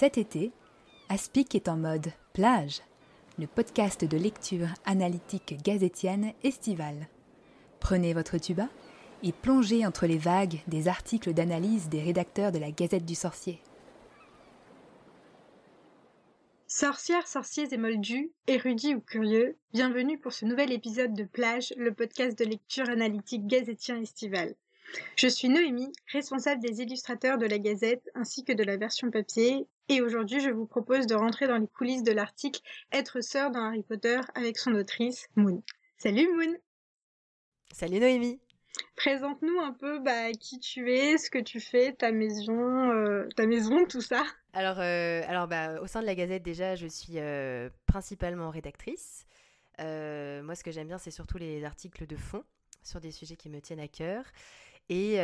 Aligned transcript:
Cet 0.00 0.16
été, 0.16 0.52
Aspic 1.08 1.56
est 1.56 1.68
en 1.68 1.76
mode 1.76 2.12
plage, 2.32 2.82
le 3.36 3.48
podcast 3.48 4.04
de 4.04 4.16
lecture 4.16 4.68
analytique 4.84 5.56
gazétienne 5.64 6.34
estivale. 6.44 7.08
Prenez 7.80 8.14
votre 8.14 8.38
tuba 8.38 8.68
et 9.24 9.32
plongez 9.32 9.84
entre 9.84 10.06
les 10.06 10.16
vagues 10.16 10.60
des 10.68 10.86
articles 10.86 11.34
d'analyse 11.34 11.88
des 11.88 12.00
rédacteurs 12.00 12.52
de 12.52 12.60
la 12.60 12.70
Gazette 12.70 13.06
du 13.06 13.16
Sorcier. 13.16 13.60
Sorcières, 16.68 17.26
sorciers 17.26 17.74
et 17.74 17.76
moldus, 17.76 18.30
érudits 18.46 18.94
ou 18.94 19.00
curieux, 19.00 19.56
bienvenue 19.72 20.16
pour 20.16 20.32
ce 20.32 20.44
nouvel 20.44 20.70
épisode 20.70 21.14
de 21.14 21.24
Plage, 21.24 21.74
le 21.76 21.92
podcast 21.92 22.38
de 22.38 22.44
lecture 22.44 22.88
analytique 22.88 23.48
gazetien 23.48 24.00
estival. 24.00 24.54
Je 25.16 25.26
suis 25.26 25.48
Noémie, 25.48 25.90
responsable 26.12 26.62
des 26.62 26.82
illustrateurs 26.82 27.36
de 27.36 27.46
la 27.46 27.58
Gazette 27.58 28.08
ainsi 28.14 28.44
que 28.44 28.52
de 28.52 28.62
la 28.62 28.76
version 28.76 29.10
papier, 29.10 29.66
et 29.88 30.00
aujourd'hui 30.02 30.40
je 30.40 30.50
vous 30.50 30.66
propose 30.66 31.06
de 31.06 31.14
rentrer 31.14 31.46
dans 31.46 31.58
les 31.58 31.66
coulisses 31.66 32.02
de 32.02 32.12
l'article 32.12 32.60
Être 32.92 33.20
sœur 33.20 33.50
dans 33.50 33.64
Harry 33.64 33.82
Potter 33.82 34.20
avec 34.34 34.58
son 34.58 34.74
autrice, 34.74 35.28
Moon. 35.36 35.62
Salut 35.96 36.28
Moon 36.34 36.56
Salut 37.72 38.00
Noémie 38.00 38.40
Présente-nous 38.96 39.60
un 39.60 39.72
peu 39.72 39.98
bah, 40.00 40.32
qui 40.32 40.58
tu 40.60 40.92
es, 40.92 41.18
ce 41.18 41.30
que 41.30 41.38
tu 41.38 41.60
fais, 41.60 41.92
ta 41.92 42.12
maison, 42.12 42.90
euh, 42.90 43.28
ta 43.36 43.46
maison, 43.46 43.86
tout 43.86 44.00
ça. 44.00 44.24
Alors, 44.52 44.78
euh, 44.78 45.22
alors 45.26 45.48
bah, 45.48 45.80
au 45.80 45.86
sein 45.86 46.00
de 46.00 46.06
la 46.06 46.14
Gazette 46.14 46.42
déjà, 46.42 46.74
je 46.74 46.86
suis 46.86 47.14
euh, 47.16 47.70
principalement 47.86 48.50
rédactrice. 48.50 49.26
moi, 49.78 50.54
ce 50.54 50.62
que 50.62 50.70
j'aime 50.70 50.88
bien, 50.88 50.98
c'est 50.98 51.10
surtout 51.10 51.38
les 51.38 51.64
articles 51.64 52.06
de 52.06 52.16
fond 52.16 52.44
sur 52.82 53.00
des 53.00 53.10
sujets 53.10 53.36
qui 53.36 53.48
me 53.48 53.60
tiennent 53.60 53.80
à 53.80 53.88
cœur. 53.88 54.24
Et 54.88 55.16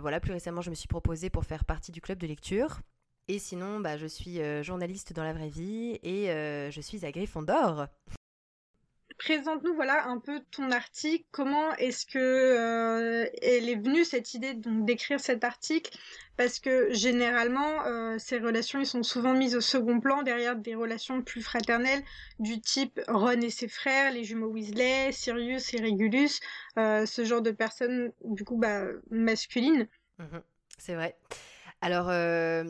voilà, 0.00 0.20
plus 0.20 0.32
récemment, 0.32 0.60
je 0.60 0.70
me 0.70 0.74
suis 0.74 0.88
proposée 0.88 1.30
pour 1.30 1.44
faire 1.44 1.64
partie 1.64 1.92
du 1.92 2.00
club 2.00 2.18
de 2.18 2.26
lecture. 2.26 2.80
Et 3.28 3.38
sinon, 3.38 3.80
bah, 3.80 3.96
je 3.98 4.06
suis 4.06 4.40
euh, 4.40 4.62
journaliste 4.62 5.12
dans 5.12 5.24
la 5.24 5.32
vraie 5.32 5.50
vie 5.50 5.98
et 6.02 6.30
euh, 6.30 6.70
je 6.70 6.80
suis 6.80 7.04
à 7.04 7.12
Gryffondor. 7.12 7.86
Présente-nous 9.18 9.74
voilà 9.74 10.06
un 10.06 10.18
peu 10.18 10.40
ton 10.50 10.70
article. 10.70 11.24
Comment 11.32 11.72
est-ce 11.74 12.06
que 12.06 13.28
elle 13.42 13.68
est 13.68 13.74
venue 13.74 14.04
cette 14.04 14.32
idée 14.32 14.54
d'écrire 14.54 15.18
cet 15.18 15.42
article? 15.42 15.90
Parce 16.38 16.60
que 16.60 16.92
généralement 16.92 17.84
euh, 17.84 18.16
ces 18.18 18.38
relations 18.38 18.78
ils 18.78 18.86
sont 18.86 19.02
souvent 19.02 19.34
mises 19.34 19.56
au 19.56 19.60
second 19.60 19.98
plan 19.98 20.22
derrière 20.22 20.54
des 20.54 20.76
relations 20.76 21.20
plus 21.20 21.42
fraternelles 21.42 22.02
du 22.38 22.60
type 22.60 23.00
Ron 23.08 23.40
et 23.40 23.50
ses 23.50 23.66
frères, 23.66 24.12
les 24.12 24.22
jumeaux 24.22 24.52
Weasley, 24.52 25.10
Sirius 25.10 25.74
et 25.74 25.82
Regulus, 25.82 26.38
euh, 26.78 27.06
ce 27.06 27.24
genre 27.24 27.42
de 27.42 27.50
personnes 27.50 28.12
du 28.24 28.44
coup 28.44 28.56
bah, 28.56 28.84
masculines. 29.10 29.88
Mhm, 30.18 30.42
c'est 30.78 30.94
vrai. 30.94 31.18
Alors 31.80 32.08
euh, 32.08 32.62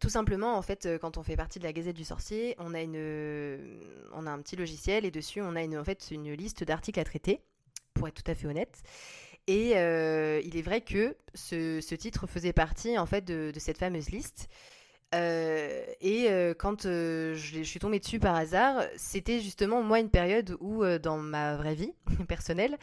tout 0.00 0.08
simplement, 0.08 0.56
en 0.56 0.62
fait, 0.62 0.88
quand 1.00 1.18
on 1.18 1.22
fait 1.22 1.36
partie 1.36 1.58
de 1.58 1.64
la 1.64 1.72
Gazette 1.72 1.96
du 1.96 2.04
Sorcier, 2.04 2.54
on 2.58 2.74
a 2.74 2.82
une, 2.82 3.80
on 4.12 4.26
a 4.26 4.30
un 4.30 4.40
petit 4.40 4.56
logiciel 4.56 5.04
et 5.04 5.10
dessus 5.10 5.40
on 5.40 5.56
a 5.56 5.62
une, 5.62 5.78
en 5.78 5.84
fait, 5.84 6.08
une 6.10 6.32
liste 6.32 6.64
d'articles 6.64 7.00
à 7.00 7.04
traiter, 7.04 7.40
pour 7.94 8.08
être 8.08 8.22
tout 8.22 8.30
à 8.30 8.34
fait 8.34 8.46
honnête. 8.46 8.82
Et 9.46 9.76
euh, 9.76 10.40
il 10.44 10.56
est 10.56 10.62
vrai 10.62 10.80
que 10.80 11.16
ce, 11.34 11.94
titre 11.94 12.26
faisait 12.26 12.52
partie 12.52 12.98
en 12.98 13.06
fait 13.06 13.24
de, 13.24 13.52
cette 13.58 13.78
fameuse 13.78 14.10
liste. 14.10 14.48
Euh, 15.14 15.84
et 16.00 16.28
euh, 16.28 16.54
quand 16.54 16.82
je, 16.82 17.62
suis 17.62 17.78
tombée 17.78 18.00
dessus 18.00 18.18
par 18.18 18.34
hasard, 18.34 18.82
c'était 18.96 19.40
justement 19.40 19.82
moi 19.82 20.00
une 20.00 20.10
période 20.10 20.56
où 20.60 20.84
dans 20.98 21.18
ma 21.18 21.56
vraie 21.56 21.74
vie 21.74 21.92
personnelle, 22.28 22.78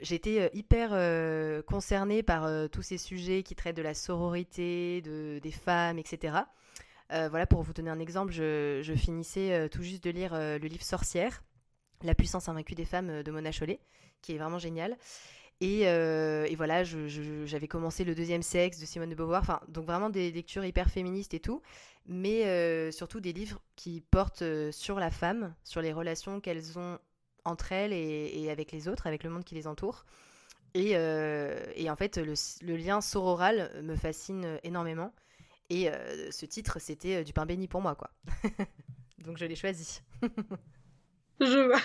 j'étais 0.00 0.50
hyper 0.54 0.90
concernée 1.66 2.22
par 2.22 2.48
tous 2.70 2.82
ces 2.82 2.98
sujets 2.98 3.42
qui 3.42 3.54
traitent 3.54 3.76
de 3.76 3.82
la 3.82 3.94
sororité, 3.94 5.02
de, 5.02 5.38
des 5.42 5.52
femmes, 5.52 5.98
etc. 5.98 6.34
voilà, 7.10 7.46
pour 7.46 7.62
vous 7.62 7.72
donner 7.72 7.90
un 7.90 8.00
exemple, 8.00 8.32
je, 8.32 8.80
je 8.82 8.94
finissais 8.94 9.68
tout 9.70 9.82
juste 9.82 10.04
de 10.04 10.10
lire 10.10 10.34
le 10.34 10.66
livre 10.66 10.84
Sorcière, 10.84 11.42
La 12.02 12.14
puissance 12.14 12.48
invaincue 12.48 12.74
des 12.74 12.84
femmes 12.84 13.22
de 13.22 13.30
Mona 13.30 13.52
Chollet, 13.52 13.80
qui 14.22 14.34
est 14.34 14.38
vraiment 14.38 14.58
génial. 14.58 14.96
Euh, 15.62 16.44
et, 16.44 16.54
voilà, 16.54 16.84
j'avais 16.84 17.68
commencé 17.68 18.04
le 18.04 18.14
deuxième 18.14 18.42
sexe 18.42 18.78
de 18.78 18.86
Simone 18.86 19.10
de 19.10 19.14
Beauvoir, 19.14 19.42
enfin, 19.42 19.60
donc 19.68 19.86
vraiment 19.86 20.10
des 20.10 20.30
lectures 20.30 20.64
hyper 20.64 20.88
féministes 20.88 21.34
et 21.34 21.40
tout, 21.40 21.62
mais 22.06 22.46
euh, 22.46 22.92
surtout 22.92 23.20
des 23.20 23.32
livres 23.32 23.60
qui 23.74 24.00
portent 24.00 24.42
euh, 24.42 24.70
sur 24.70 25.00
la 25.00 25.10
femme, 25.10 25.54
sur 25.64 25.82
les 25.82 25.92
relations 25.92 26.40
qu'elles 26.40 26.78
ont 26.78 26.98
entre 27.44 27.72
elles 27.72 27.92
et, 27.92 28.50
avec 28.50 28.72
les 28.72 28.88
autres, 28.88 29.06
avec 29.06 29.24
le 29.24 29.30
monde 29.30 29.44
qui 29.44 29.54
les 29.54 29.66
entoure. 29.66 30.04
Et, 30.74 30.96
en 30.96 31.96
fait, 31.96 32.18
le, 32.18 32.76
lien 32.76 33.00
sororal 33.00 33.70
me 33.82 33.96
fascine 33.96 34.58
énormément. 34.64 35.14
Et 35.70 35.88
ce 36.30 36.44
titre, 36.44 36.78
c'était 36.78 37.24
du 37.24 37.32
pain 37.32 37.46
béni 37.46 37.68
pour 37.68 37.80
moi, 37.80 37.94
quoi. 37.94 38.10
donc 39.18 39.38
je 39.38 39.46
l'ai 39.46 39.56
choisi. 39.56 40.02
je 41.40 41.66
vois. 41.66 41.80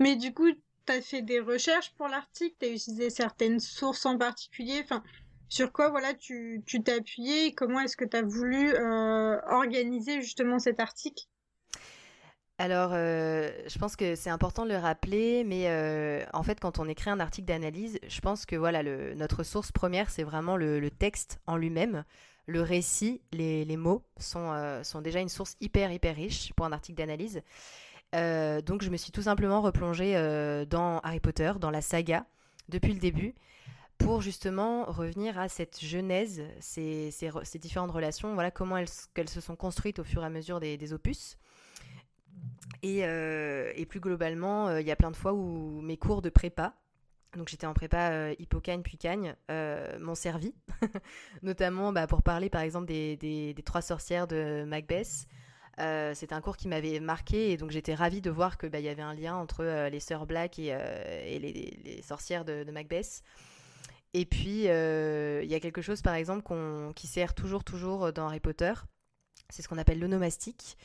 Mais 0.00 0.16
du 0.16 0.34
coup, 0.34 0.52
tu 0.86 1.02
fait 1.02 1.22
des 1.22 1.40
recherches 1.40 1.92
pour 1.96 2.08
l'article, 2.08 2.54
tu 2.60 2.66
as 2.66 2.70
utilisé 2.70 3.10
certaines 3.10 3.60
sources 3.60 4.06
en 4.06 4.18
particulier, 4.18 4.80
enfin, 4.82 5.02
sur 5.48 5.72
quoi 5.72 5.88
voilà 5.88 6.14
tu 6.14 6.64
t'es 6.66 6.92
appuyé, 6.92 7.54
comment 7.54 7.80
est-ce 7.80 7.96
que 7.96 8.04
tu 8.04 8.16
as 8.16 8.22
voulu 8.22 8.74
euh, 8.74 9.38
organiser 9.48 10.20
justement 10.20 10.58
cet 10.58 10.80
article? 10.80 11.24
Alors, 12.58 12.90
euh, 12.92 13.50
je 13.66 13.78
pense 13.78 13.96
que 13.96 14.14
c'est 14.14 14.30
important 14.30 14.64
de 14.64 14.70
le 14.70 14.76
rappeler, 14.76 15.42
mais 15.44 15.64
euh, 15.66 16.24
en 16.32 16.44
fait, 16.44 16.60
quand 16.60 16.78
on 16.78 16.88
écrit 16.88 17.10
un 17.10 17.18
article 17.18 17.46
d'analyse, 17.46 17.98
je 18.06 18.20
pense 18.20 18.46
que 18.46 18.54
voilà, 18.54 18.82
notre 18.82 19.42
source 19.42 19.72
première, 19.72 20.08
c'est 20.08 20.22
vraiment 20.22 20.56
le, 20.56 20.88
texte 20.90 21.40
en 21.46 21.56
lui-même. 21.56 22.04
Le 22.46 22.60
récit, 22.60 23.22
les, 23.32 23.64
les 23.64 23.76
mots 23.76 24.02
sont, 24.18 24.80
sont 24.84 25.00
déjà 25.00 25.20
une 25.20 25.28
source 25.28 25.56
hyper, 25.60 25.90
hyper 25.90 26.14
riche 26.14 26.52
pour 26.54 26.66
un 26.66 26.72
article 26.72 26.98
d'analyse. 26.98 27.42
Euh, 28.14 28.60
donc 28.60 28.82
je 28.82 28.90
me 28.90 28.96
suis 28.96 29.12
tout 29.12 29.22
simplement 29.22 29.60
replongée 29.60 30.16
euh, 30.16 30.64
dans 30.64 31.00
Harry 31.00 31.20
Potter, 31.20 31.52
dans 31.60 31.70
la 31.70 31.80
saga, 31.80 32.26
depuis 32.68 32.92
le 32.92 33.00
début, 33.00 33.34
pour 33.98 34.20
justement 34.22 34.84
revenir 34.84 35.38
à 35.38 35.48
cette 35.48 35.84
genèse, 35.84 36.42
ces, 36.60 37.10
différentes 37.60 37.90
relations, 37.90 38.34
voilà 38.34 38.50
comment 38.50 38.76
elles, 38.76 38.88
se 38.88 39.40
sont 39.40 39.56
construites 39.56 39.98
au 39.98 40.04
fur 40.04 40.22
et 40.22 40.26
à 40.26 40.30
mesure 40.30 40.60
des, 40.60 40.92
opus. 40.92 41.36
Et, 42.82 43.04
euh, 43.04 43.72
et, 43.74 43.86
plus 43.86 44.00
globalement, 44.00 44.76
il 44.76 44.86
y 44.86 44.90
a 44.90 44.96
plein 44.96 45.10
de 45.10 45.16
fois 45.16 45.32
où 45.32 45.80
mes 45.80 45.96
cours 45.96 46.22
de 46.22 46.30
prépa, 46.30 46.74
donc 47.36 47.48
j'étais 47.48 47.66
en 47.66 47.74
prépa 47.74 48.32
Hippocagne 48.38 48.82
puis 48.82 48.96
Cagne, 48.96 49.34
m'ont 49.98 50.14
servi, 50.14 50.54
notamment 51.42 51.92
bah, 51.92 52.06
pour 52.06 52.22
parler 52.22 52.48
par 52.48 52.62
exemple 52.62 52.86
des, 52.86 53.16
des 53.16 53.62
trois 53.64 53.82
sorcières 53.82 54.26
de 54.26 54.64
Macbeth, 54.66 55.26
euh, 55.80 56.14
c'était 56.14 56.34
un 56.34 56.40
cours 56.40 56.56
qui 56.56 56.68
m'avait 56.68 57.00
marqué 57.00 57.50
et 57.50 57.56
donc 57.56 57.70
j'étais 57.70 57.94
ravie 57.94 58.20
de 58.20 58.30
voir 58.30 58.58
qu'il 58.58 58.68
bah, 58.68 58.80
y 58.80 58.88
avait 58.88 59.02
un 59.02 59.14
lien 59.14 59.34
entre 59.34 59.64
euh, 59.64 59.88
les 59.88 60.00
sœurs 60.00 60.26
Black 60.26 60.58
et, 60.58 60.68
euh, 60.70 61.38
les, 61.38 62.02
sorcières 62.02 62.44
de, 62.44 62.64
Macbeth. 62.70 63.22
Et 64.16 64.26
puis, 64.26 64.66
il 64.66 65.50
y 65.50 65.54
a 65.54 65.60
quelque 65.60 65.82
chose, 65.82 66.00
par 66.00 66.14
exemple, 66.14 66.54
qui 66.94 67.08
sert 67.08 67.34
toujours, 67.34 67.64
toujours 67.64 68.12
dans 68.12 68.28
Harry 68.28 68.38
Potter. 68.38 68.72
C'est 69.50 69.62
ce 69.62 69.68
qu'on 69.68 69.78
appelle 69.78 69.98
l'onomastique. 69.98 70.76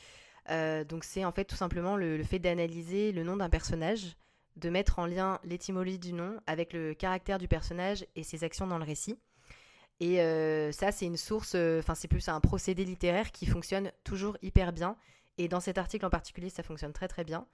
donc, 0.48 1.04
c'est 1.04 1.24
en 1.24 1.30
fait 1.30 1.44
tout 1.44 1.54
simplement 1.54 1.96
le 1.96 2.24
fait 2.24 2.40
d'analyser 2.40 3.12
le 3.12 3.22
nom 3.22 3.36
d'un 3.36 3.48
personnage, 3.48 4.16
de 4.56 4.68
mettre 4.68 4.98
en 4.98 5.06
lien 5.06 5.38
l'étymologie 5.44 6.00
du 6.00 6.12
nom 6.12 6.40
avec 6.48 6.72
le 6.72 6.92
caractère 6.92 7.38
du 7.38 7.46
personnage 7.46 8.04
et 8.16 8.24
ses 8.24 8.42
actions 8.42 8.66
dans 8.66 8.78
le 8.78 8.84
récit. 8.84 9.16
Et 10.00 10.22
euh, 10.22 10.72
ça, 10.72 10.92
c'est 10.92 11.04
une 11.04 11.18
source, 11.18 11.52
euh, 11.54 11.78
enfin, 11.78 11.94
c'est 11.94 12.08
plus 12.08 12.28
un 12.28 12.40
procédé 12.40 12.84
littéraire 12.84 13.30
qui 13.32 13.44
fonctionne 13.44 13.92
toujours 14.02 14.36
hyper 14.42 14.72
bien. 14.72 14.96
Et 15.36 15.46
dans 15.46 15.60
cet 15.60 15.76
article 15.76 16.06
en 16.06 16.10
particulier, 16.10 16.48
ça 16.48 16.62
fonctionne 16.62 16.92
très 16.92 17.06
très 17.06 17.22
bien. 17.22 17.46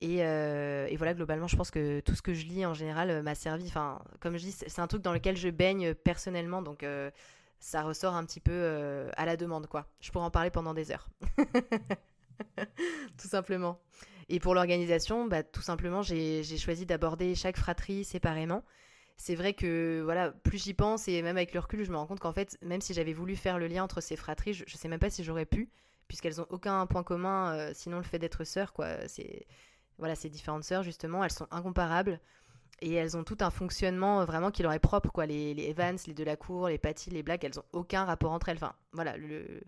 Et, 0.00 0.24
euh, 0.24 0.88
voilà, 0.96 1.14
globalement, 1.14 1.46
je 1.46 1.56
pense 1.56 1.70
que 1.70 2.00
tout 2.00 2.14
ce 2.14 2.22
que 2.22 2.34
je 2.34 2.46
lis 2.46 2.66
en 2.66 2.74
général 2.74 3.22
m'a 3.22 3.34
servi. 3.36 3.66
Enfin, 3.68 4.02
comme 4.20 4.36
je 4.36 4.44
dis, 4.44 4.52
c'est 4.52 4.80
un 4.80 4.86
truc 4.88 5.02
dans 5.02 5.12
lequel 5.12 5.36
je 5.36 5.48
baigne 5.48 5.94
personnellement, 5.94 6.62
donc 6.62 6.84
ça 7.60 7.82
ressort 7.82 8.14
un 8.14 8.24
petit 8.24 8.40
peu 8.40 9.08
à 9.16 9.26
la 9.26 9.36
demande, 9.36 9.66
quoi. 9.66 9.86
Je 10.00 10.10
pourrais 10.12 10.24
en 10.24 10.30
parler 10.30 10.50
pendant 10.50 10.74
des 10.74 10.92
heures. 10.92 11.08
tout 13.18 13.28
simplement. 13.28 13.80
Et 14.28 14.38
pour 14.38 14.54
l'organisation, 14.54 15.26
bah, 15.26 15.42
tout 15.42 15.62
simplement, 15.62 16.02
j'ai 16.02 16.44
choisi 16.44 16.86
d'aborder 16.86 17.34
chaque 17.34 17.56
fratrie 17.56 18.04
séparément 18.04 18.62
c'est 19.18 19.34
vrai 19.34 19.52
que 19.52 20.00
voilà, 20.04 20.30
plus 20.30 20.62
j'y 20.62 20.74
pense 20.74 21.08
et 21.08 21.22
même 21.22 21.36
avec 21.36 21.52
le 21.52 21.58
recul, 21.58 21.84
je 21.84 21.90
me 21.90 21.96
rends 21.96 22.06
compte 22.06 22.20
qu'en 22.20 22.32
fait, 22.32 22.56
même 22.62 22.80
si 22.80 22.94
j'avais 22.94 23.12
voulu 23.12 23.34
faire 23.34 23.58
le 23.58 23.66
lien 23.66 23.82
entre 23.82 24.00
ces 24.00 24.16
fratries, 24.16 24.54
je, 24.54 24.62
ne 24.62 24.68
sais 24.68 24.88
même 24.88 25.00
pas 25.00 25.10
si 25.10 25.24
j'aurais 25.24 25.44
pu, 25.44 25.68
puisqu'elles 26.06 26.40
ont 26.40 26.46
aucun 26.50 26.86
point 26.86 27.02
commun, 27.02 27.52
euh, 27.52 27.72
sinon 27.74 27.96
le 27.96 28.04
fait 28.04 28.20
d'être 28.20 28.44
sœurs, 28.44 28.72
quoi. 28.72 29.08
C'est 29.08 29.46
voilà, 29.98 30.14
ces 30.14 30.30
différentes 30.30 30.62
sœurs 30.62 30.84
justement, 30.84 31.24
elles 31.24 31.32
sont 31.32 31.48
incomparables 31.50 32.20
et 32.80 32.94
elles 32.94 33.16
ont 33.16 33.24
tout 33.24 33.38
un 33.40 33.50
fonctionnement 33.50 34.20
euh, 34.20 34.24
vraiment 34.24 34.52
qui 34.52 34.62
leur 34.62 34.72
est 34.72 34.78
propre, 34.78 35.10
quoi. 35.10 35.26
Les, 35.26 35.50
Evans, 35.68 35.98
les 36.06 36.14
Delacour, 36.14 36.68
les 36.68 36.78
Patty, 36.78 37.10
les 37.10 37.24
Black, 37.24 37.42
elles 37.42 37.58
ont 37.58 37.64
aucun 37.72 38.04
rapport 38.04 38.30
entre 38.30 38.50
elles. 38.50 38.58
Enfin, 38.58 38.74
voilà, 38.92 39.16
le, 39.16 39.62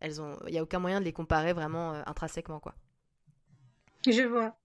elles 0.00 0.22
ont, 0.22 0.38
il 0.48 0.54
y 0.54 0.58
a 0.58 0.62
aucun 0.62 0.78
moyen 0.78 1.00
de 1.00 1.04
les 1.04 1.12
comparer 1.12 1.52
vraiment 1.52 1.92
euh, 1.92 2.02
intrinsèquement, 2.06 2.60
quoi. 2.60 2.74
Je 4.06 4.22
vois. 4.22 4.56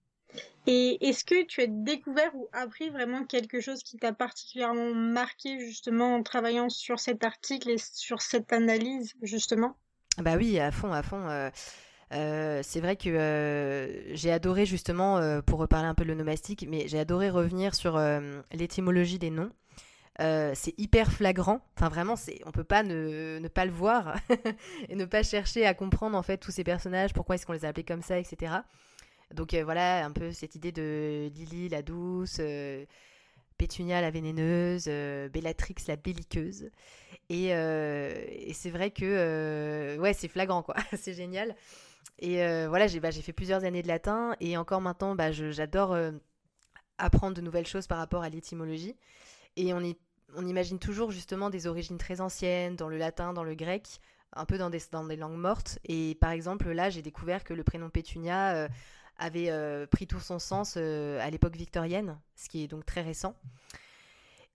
Et 0.66 1.08
est-ce 1.08 1.24
que 1.24 1.44
tu 1.44 1.60
as 1.60 1.66
découvert 1.66 2.34
ou 2.34 2.48
appris 2.52 2.88
vraiment 2.90 3.24
quelque 3.24 3.60
chose 3.60 3.82
qui 3.82 3.96
t'a 3.96 4.12
particulièrement 4.12 4.94
marqué 4.94 5.58
justement 5.58 6.14
en 6.14 6.22
travaillant 6.22 6.68
sur 6.68 7.00
cet 7.00 7.24
article 7.24 7.70
et 7.70 7.78
sur 7.78 8.22
cette 8.22 8.52
analyse 8.52 9.14
justement? 9.22 9.76
Bah 10.18 10.36
oui, 10.36 10.60
à 10.60 10.70
fond, 10.70 10.92
à 10.92 11.02
fond. 11.02 11.50
c'est 12.10 12.80
vrai 12.80 12.96
que 12.96 14.02
j'ai 14.12 14.30
adoré 14.30 14.64
justement, 14.64 15.40
pour 15.42 15.58
reparler 15.58 15.88
un 15.88 15.94
peu 15.94 16.04
de 16.04 16.10
l'onomastique, 16.10 16.64
mais 16.68 16.86
j'ai 16.86 17.00
adoré 17.00 17.28
revenir 17.28 17.74
sur 17.74 18.00
l'étymologie 18.52 19.18
des 19.18 19.30
noms. 19.30 19.50
c'est 20.20 20.78
hyper 20.78 21.10
flagrant. 21.10 21.60
Enfin, 21.76 21.88
vraiment, 21.88 22.14
c'est, 22.14 22.38
on 22.46 22.52
peut 22.52 22.62
pas 22.62 22.84
ne 22.84 23.48
pas 23.48 23.64
le 23.64 23.72
voir 23.72 24.14
et 24.88 24.94
ne 24.94 25.06
pas 25.06 25.24
chercher 25.24 25.66
à 25.66 25.74
comprendre 25.74 26.16
en 26.16 26.22
fait 26.22 26.36
tous 26.36 26.52
ces 26.52 26.62
personnages, 26.62 27.12
pourquoi 27.14 27.34
est-ce 27.34 27.46
qu'on 27.46 27.52
les 27.52 27.64
a 27.64 27.68
appelés 27.68 27.84
comme 27.84 28.02
ça, 28.02 28.16
etc. 28.16 28.52
Donc 29.34 29.54
voilà, 29.54 30.04
un 30.04 30.12
peu 30.12 30.32
cette 30.32 30.54
idée 30.54 30.72
de 30.72 31.30
Lily 31.34 31.68
la 31.68 31.82
douce, 31.82 32.40
Pétunia 33.62 34.00
la 34.00 34.10
vénéneuse, 34.10 34.86
euh, 34.88 35.28
Bellatrix 35.28 35.76
la 35.86 35.94
belliqueuse. 35.94 36.70
Et, 37.28 37.54
euh, 37.54 38.12
c'est 38.52 38.70
vrai 38.70 38.90
que 38.90 39.04
euh, 39.04 39.98
ouais, 39.98 40.14
c'est 40.14 40.26
flagrant, 40.26 40.64
quoi. 40.64 40.74
c'est 40.98 41.14
génial. 41.14 41.54
Et 42.18 42.38
voilà, 42.66 42.88
j'ai 42.88 42.98
bah, 42.98 43.12
fait 43.12 43.32
plusieurs 43.32 43.62
années 43.62 43.82
de 43.82 43.86
latin 43.88 44.34
et 44.40 44.56
encore 44.56 44.80
maintenant, 44.80 45.14
bah, 45.14 45.30
j'adore 45.30 45.96
apprendre 46.98 47.36
de 47.36 47.40
nouvelles 47.40 47.66
choses 47.66 47.86
par 47.86 47.98
rapport 47.98 48.22
à 48.22 48.28
l'étymologie. 48.28 48.96
Et 49.56 49.72
on, 49.72 49.80
on 50.36 50.46
imagine 50.46 50.80
toujours 50.80 51.12
justement 51.12 51.48
des 51.48 51.68
origines 51.68 51.98
très 51.98 52.20
anciennes 52.20 52.74
dans 52.74 52.88
le 52.88 52.96
latin, 52.96 53.32
dans 53.32 53.44
le 53.44 53.54
grec, 53.54 54.00
un 54.34 54.44
peu 54.44 54.58
dans 54.58 54.70
des, 54.70 54.80
dans 54.90 55.04
des 55.04 55.16
langues 55.16 55.38
mortes. 55.38 55.78
Et 55.84 56.16
par 56.20 56.30
exemple, 56.30 56.70
là, 56.70 56.90
j'ai 56.90 57.02
découvert 57.02 57.44
que 57.44 57.54
le 57.54 57.62
prénom 57.62 57.90
Pétunia 57.90 58.68
avait 59.18 59.50
euh, 59.50 59.86
pris 59.86 60.06
tout 60.06 60.20
son 60.20 60.38
sens 60.38 60.74
euh, 60.76 61.20
à 61.20 61.30
l'époque 61.30 61.56
victorienne, 61.56 62.18
ce 62.34 62.48
qui 62.48 62.64
est 62.64 62.68
donc 62.68 62.84
très 62.84 63.02
récent. 63.02 63.36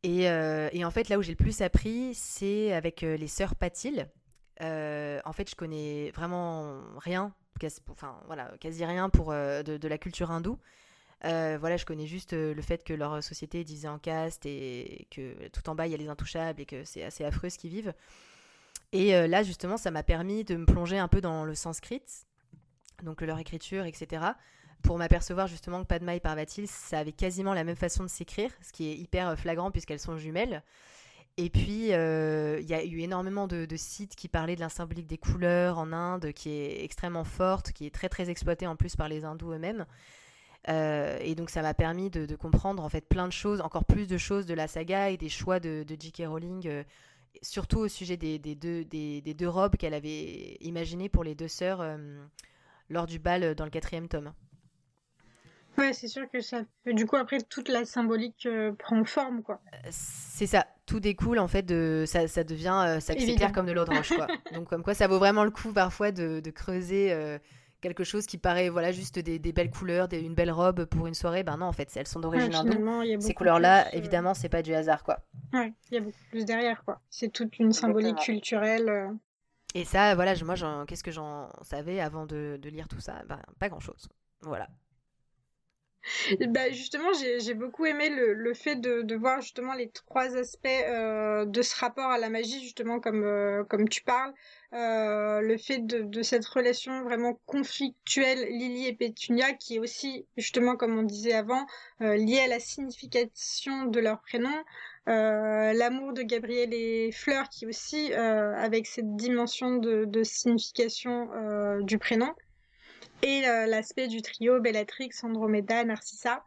Et, 0.04 0.30
euh, 0.30 0.69
et 0.74 0.86
en 0.86 0.92
fait, 0.92 1.09
là 1.09 1.18
où 1.18 1.21
j'ai 1.21 1.31
le 1.31 1.38
plus 1.38 1.62
appris, 1.62 2.13
c'est 2.13 2.74
avec 2.74 3.01
les 3.01 3.27
sœurs 3.27 3.56
Patil. 3.56 4.07
en 4.59 5.33
fait, 5.33 5.50
je 5.50 5.56
connais 5.56 6.12
vraiment 6.12 6.81
rien, 6.98 7.33
quasi, 7.59 7.81
enfin 7.89 8.19
voilà, 8.27 8.51
quasi 8.59 8.86
rien 8.86 9.09
pour 9.09 9.31
de, 9.31 9.63
de, 9.77 9.88
la 9.88 9.98
culture 9.98 10.31
hindoue. 10.31 10.59
voilà, 11.24 11.77
je 11.77 11.86
connais 11.86 12.06
juste 12.06 12.33
le 12.33 12.62
fait 12.62 12.83
que 12.83 12.94
leur 12.94 13.24
société 13.24 13.62
est 13.62 13.63
divisée 13.63 13.88
en 13.88 13.98
castes 13.98 14.45
et 14.45 15.07
que 15.09 15.48
tout 15.50 15.68
en 15.68 15.75
bas 15.75 15.88
il 15.88 15.92
y 15.92 15.95
a 15.95 15.98
les 15.98 16.09
intouchables 16.09 16.62
et 16.62 16.65
que 16.65 16.83
c'est 16.83 17.04
assez 17.04 17.25
affreux 17.25 17.50
ce 17.50 17.57
qu'ils 17.57 17.71
vivent. 17.71 17.94
Et 18.94 19.27
là, 19.27 19.44
justement, 19.44 19.77
ça 19.77 19.89
m'a 19.89 20.04
permis 20.04 20.44
de 20.44 20.56
me 20.56 20.65
plonger 20.65 21.00
un 21.00 21.07
peu 21.07 21.21
dans 21.21 21.44
le 21.44 21.56
sanskrit, 21.56 22.04
donc 23.03 23.21
leur 23.21 23.39
écriture, 23.39 23.85
etc 23.85 24.31
pour 24.83 24.97
m'apercevoir 24.97 25.47
justement 25.47 25.81
que 25.81 25.88
Padma 25.88 26.15
et 26.15 26.19
Parvati, 26.19 26.67
ça 26.67 26.99
avait 26.99 27.11
quasiment 27.11 27.53
la 27.53 27.63
même 27.63 27.75
façon 27.75 28.03
de 28.03 28.09
s'écrire, 28.09 28.51
ce 28.61 28.71
qui 28.71 28.89
est 28.89 28.95
hyper 28.95 29.29
euh, 29.29 29.35
flagrant 29.35 29.71
puisqu'elles 29.71 29.99
sont 29.99 30.17
jumelles. 30.17 30.63
Et 31.39 31.51
puis, 31.51 31.94
euh, 31.94 32.59
il 32.59 32.67
y 32.67 32.73
a 32.73 32.83
eu 32.83 32.99
énormément 32.99 33.47
de, 33.47 33.67
sites 33.75 34.15
qui 34.15 34.27
parlaient 34.27 34.55
de 34.55 34.59
la 34.59 34.69
symbolique 34.69 35.05
des 35.05 35.19
couleurs 35.19 35.77
en 35.77 35.94
Inde, 35.94 36.31
qui 36.33 36.49
est 36.49 36.83
extrêmement 36.83 37.23
forte, 37.23 37.73
qui 37.73 37.85
est 37.85 37.94
très 37.94 38.09
très 38.09 38.31
exploitée 38.31 38.65
en 38.65 38.75
plus 38.75 38.95
par 38.95 39.07
les 39.07 39.23
hindous 39.23 39.51
eux-mêmes. 39.51 39.85
Euh, 40.67 41.19
et 41.21 41.35
donc, 41.35 41.51
ça 41.51 41.61
m'a 41.61 41.75
permis 41.75 42.09
de, 42.09 42.35
comprendre 42.35 42.83
en 42.83 42.89
fait 42.89 43.07
plein 43.07 43.27
de 43.27 43.33
choses, 43.33 43.61
encore 43.61 43.85
plus 43.85 44.07
de 44.07 44.17
choses 44.17 44.47
de 44.47 44.55
la 44.55 44.67
saga 44.67 45.11
et 45.11 45.17
des 45.17 45.29
choix 45.29 45.59
de, 45.59 45.85
J.K. 45.88 46.23
Rowling, 46.25 46.83
surtout 47.44 47.79
au 47.81 47.88
sujet 47.88 48.17
des, 48.17 48.39
deux, 48.39 48.83
des, 48.83 49.21
deux, 49.21 49.47
robes 49.47 49.75
qu'elle 49.75 49.94
avait 49.94 50.57
imaginées 50.61 51.07
pour 51.07 51.23
les 51.23 51.35
deux 51.35 51.47
sœurs 51.47 51.83
lors 52.89 53.06
du 53.06 53.19
bal 53.19 53.56
dans 53.56 53.66
le 53.66 53.72
quatrième 53.72 54.07
tome. 54.07 54.34
Ouais, 55.78 55.94
c'est 55.94 56.07
sûr 56.07 56.28
que 56.31 56.42
ça 56.42 56.63
Du 56.86 57.06
coup, 57.06 57.18
après, 57.18 57.39
toute 57.42 57.69
la 57.69 57.86
symbolique 57.86 58.48
euh, 58.48 58.74
prend 58.74 59.04
forme, 59.06 59.44
quoi. 59.44 59.62
Euh, 59.74 59.78
c'est 59.92 60.48
ça. 60.48 60.66
Tout 60.88 61.00
découle, 61.00 61.38
en 61.38 61.48
fait, 61.48 61.62
de... 61.62 62.04
ça, 62.07 62.28
ça 62.28 62.44
devient... 62.44 62.84
Euh, 62.88 63.00
ça 63.00 63.13
s'éclaire 63.13 63.51
comme 63.51 63.68
de 63.68 63.74
l'eau 63.74 63.86
de 63.86 63.94
roche, 63.95 64.13
quoi. 64.13 64.28
Donc, 64.54 64.68
comme 64.68 64.81
quoi, 64.81 64.95
ça 64.95 65.07
vaut 65.07 65.19
vraiment 65.19 65.44
le 65.44 65.51
coup, 65.51 65.72
parfois, 65.74 66.12
de, 66.12 66.39
de 66.39 66.51
creuser 66.51 67.16
quelque 67.80 68.04
chose 68.04 68.25
qui 68.25 68.39
paraît, 68.39 68.69
voilà, 68.69 68.92
juste 68.92 69.19
des, 69.19 69.38
des 69.38 69.54
belles 69.54 69.69
couleurs, 69.69 70.07
des... 70.07 70.19
une 70.19 70.33
belle 70.33 70.50
robe 70.50 70.86
pour 70.86 71.06
une 71.06 71.13
soirée. 71.13 71.44
Ben 71.44 71.57
non, 71.57 71.68
en 71.68 71.74
fait, 71.74 71.92
elles 71.95 72.07
sont 72.07 72.19
d'origine 72.19 72.51
ouais, 72.51 73.18
Ces 73.19 73.36
couleurs-là, 73.36 73.94
évidemment, 73.94 74.33
c'est 74.33 74.50
pas 74.50 74.63
du 74.63 74.74
hasard, 74.74 75.04
quoi. 75.04 75.19
Ouais, 75.54 75.74
il 75.92 75.95
y 75.95 75.98
a 75.98 76.01
beaucoup 76.01 76.18
plus 76.31 76.45
derrière, 76.45 76.83
quoi. 76.83 77.01
C'est 77.12 77.31
toute 77.31 77.60
une 77.60 77.72
symbolique 77.72 78.18
culturelle. 78.18 79.12
Et 79.74 79.86
ça, 79.86 80.16
voilà, 80.16 80.34
moi, 80.44 80.56
qu'est-ce 80.88 81.04
que 81.04 81.12
j'en 81.12 81.50
savais 81.62 82.00
avant 82.00 82.25
de, 82.25 82.60
lire 82.64 82.88
tout 82.88 83.00
ça? 83.00 83.22
Ben, 83.28 83.42
Pas 83.60 83.69
grand-chose. 83.69 84.10
Voilà. 84.42 84.68
bah 86.50 86.69
justement, 86.72 87.10
j'ai 87.14 87.54
beaucoup 87.54 87.86
aimé 87.86 88.10
le, 88.10 88.54
fait 88.54 88.75
de, 88.75 89.16
voir 89.16 89.42
justement 89.42 89.74
les 89.74 89.90
trois 89.90 90.38
aspects 90.38 90.66
euh, 90.68 91.46
de 91.46 91.62
ce 91.62 91.75
rapport 91.75 92.10
à 92.10 92.18
la 92.18 92.30
magie, 92.30 92.62
justement 92.62 93.00
comme 93.00 93.24
euh, 93.24 93.64
comme 93.66 93.90
tu 93.90 94.04
parles, 94.04 94.34
euh, 94.74 95.42
le 95.42 95.58
fait 95.58 95.80
de, 95.80 96.02
de, 96.02 96.22
cette 96.22 96.46
relation 96.46 97.04
vraiment 97.04 97.40
conflictuelle 97.46 98.48
Lily 98.50 98.88
et 98.88 98.94
Pétunia, 98.94 99.54
qui 99.54 99.75
est 99.75 99.80
aussi 99.80 100.25
justement 100.38 100.75
comme 100.75 100.98
on 100.98 101.04
disait 101.04 101.34
avant 101.34 101.66
liée 102.00 102.40
à 102.40 102.48
la 102.48 102.60
signification 102.60 103.86
de 103.86 104.00
leur 104.00 104.22
prénom, 104.22 104.64
l'amour 105.07 106.13
de 106.13 106.21
Gabriel 106.21 106.74
et 106.74 107.12
Fleur, 107.12 107.50
qui 107.50 107.65
aussi 107.65 108.13
avec 108.13 108.86
cette 108.86 109.15
dimension 109.15 109.77
de, 109.77 110.24
signification 110.24 111.30
du 111.81 111.98
prénom 111.98 112.33
et 113.24 113.48
euh, 113.48 113.65
l'aspect 113.65 114.07
du 114.07 114.21
trio 114.21 114.59
Bellatrix, 114.59 115.12
Andromeda, 115.24 115.83
Narcissa. 115.83 116.44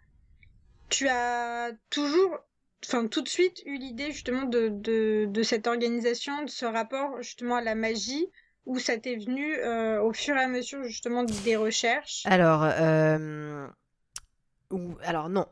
Tu 0.88 1.08
as 1.08 1.70
toujours, 1.90 2.38
enfin 2.84 3.06
tout 3.06 3.22
de 3.22 3.28
suite, 3.28 3.62
eu 3.64 3.78
l'idée 3.78 4.12
justement 4.12 4.44
de, 4.44 5.42
cette 5.42 5.66
organisation, 5.66 6.44
de 6.44 6.50
ce 6.50 6.66
rapport 6.66 7.22
justement 7.22 7.56
à 7.56 7.62
la 7.62 7.74
magie, 7.74 8.28
où 8.66 8.78
ça 8.78 8.98
t'est 8.98 9.16
venu 9.16 9.56
euh, 9.56 10.02
au 10.02 10.12
fur 10.12 10.36
et 10.36 10.40
à 10.40 10.48
mesure 10.48 10.82
justement 10.84 11.24
des 11.24 11.56
recherches? 11.56 12.22
Alors, 12.26 12.62
euh... 12.64 13.66
alors 15.02 15.28
non. 15.28 15.46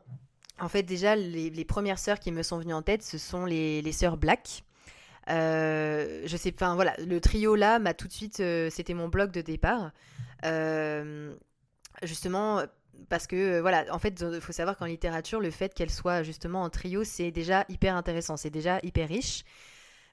En 0.59 0.69
fait, 0.69 0.83
déjà, 0.83 1.15
les, 1.15 1.65
premières 1.65 1.99
sœurs 1.99 2.19
qui 2.19 2.31
me 2.31 2.43
sont 2.43 2.57
venues 2.59 2.73
en 2.73 2.81
tête, 2.81 3.03
ce 3.03 3.17
sont 3.17 3.45
les, 3.45 3.81
les 3.81 3.91
sœurs 3.91 4.17
Black. 4.17 4.63
Euh, 5.29 6.23
je 6.25 6.37
sais, 6.37 6.53
enfin 6.55 6.75
voilà, 6.75 6.95
le 6.97 7.21
trio 7.21 7.55
là 7.55 7.77
m'a 7.77 7.93
tout 7.93 8.07
de 8.07 8.13
suite, 8.13 8.39
euh, 8.39 8.69
c'était 8.71 8.93
mon 8.93 9.09
blog 9.09 9.31
de 9.31 9.41
départ. 9.41 9.91
Euh, 10.45 11.35
justement, 12.03 12.63
parce 13.09 13.27
que 13.27 13.59
voilà, 13.59 13.85
en 13.91 13.99
fait, 13.99 14.23
il 14.33 14.41
faut 14.41 14.53
savoir 14.53 14.77
qu'en 14.77 14.85
littérature, 14.85 15.39
le 15.39 15.51
fait 15.51 15.73
qu'elle 15.73 15.91
soit 15.91 16.23
justement 16.23 16.63
en 16.63 16.69
trio, 16.69 17.03
c'est 17.03 17.31
déjà 17.31 17.65
hyper 17.69 17.95
intéressant, 17.95 18.37
c'est 18.37 18.49
déjà 18.49 18.79
hyper 18.83 19.07
riche. 19.07 19.43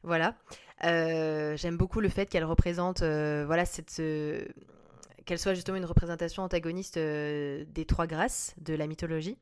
Voilà. 0.02 0.34
J'aime 0.82 1.76
beaucoup 1.76 2.00
le 2.00 2.08
fait 2.08 2.26
qu'elle 2.26 2.44
représente, 2.44 3.02
voilà, 3.02 3.64
cette 3.64 4.02
qu'elle 5.24 5.40
soit 5.40 5.54
justement 5.54 5.76
une 5.76 5.84
représentation 5.86 6.44
antagoniste 6.44 6.98
des 6.98 7.84
trois 7.88 8.06
grâces 8.06 8.54
de 8.60 8.74
la 8.74 8.86
mythologie. 8.86 9.38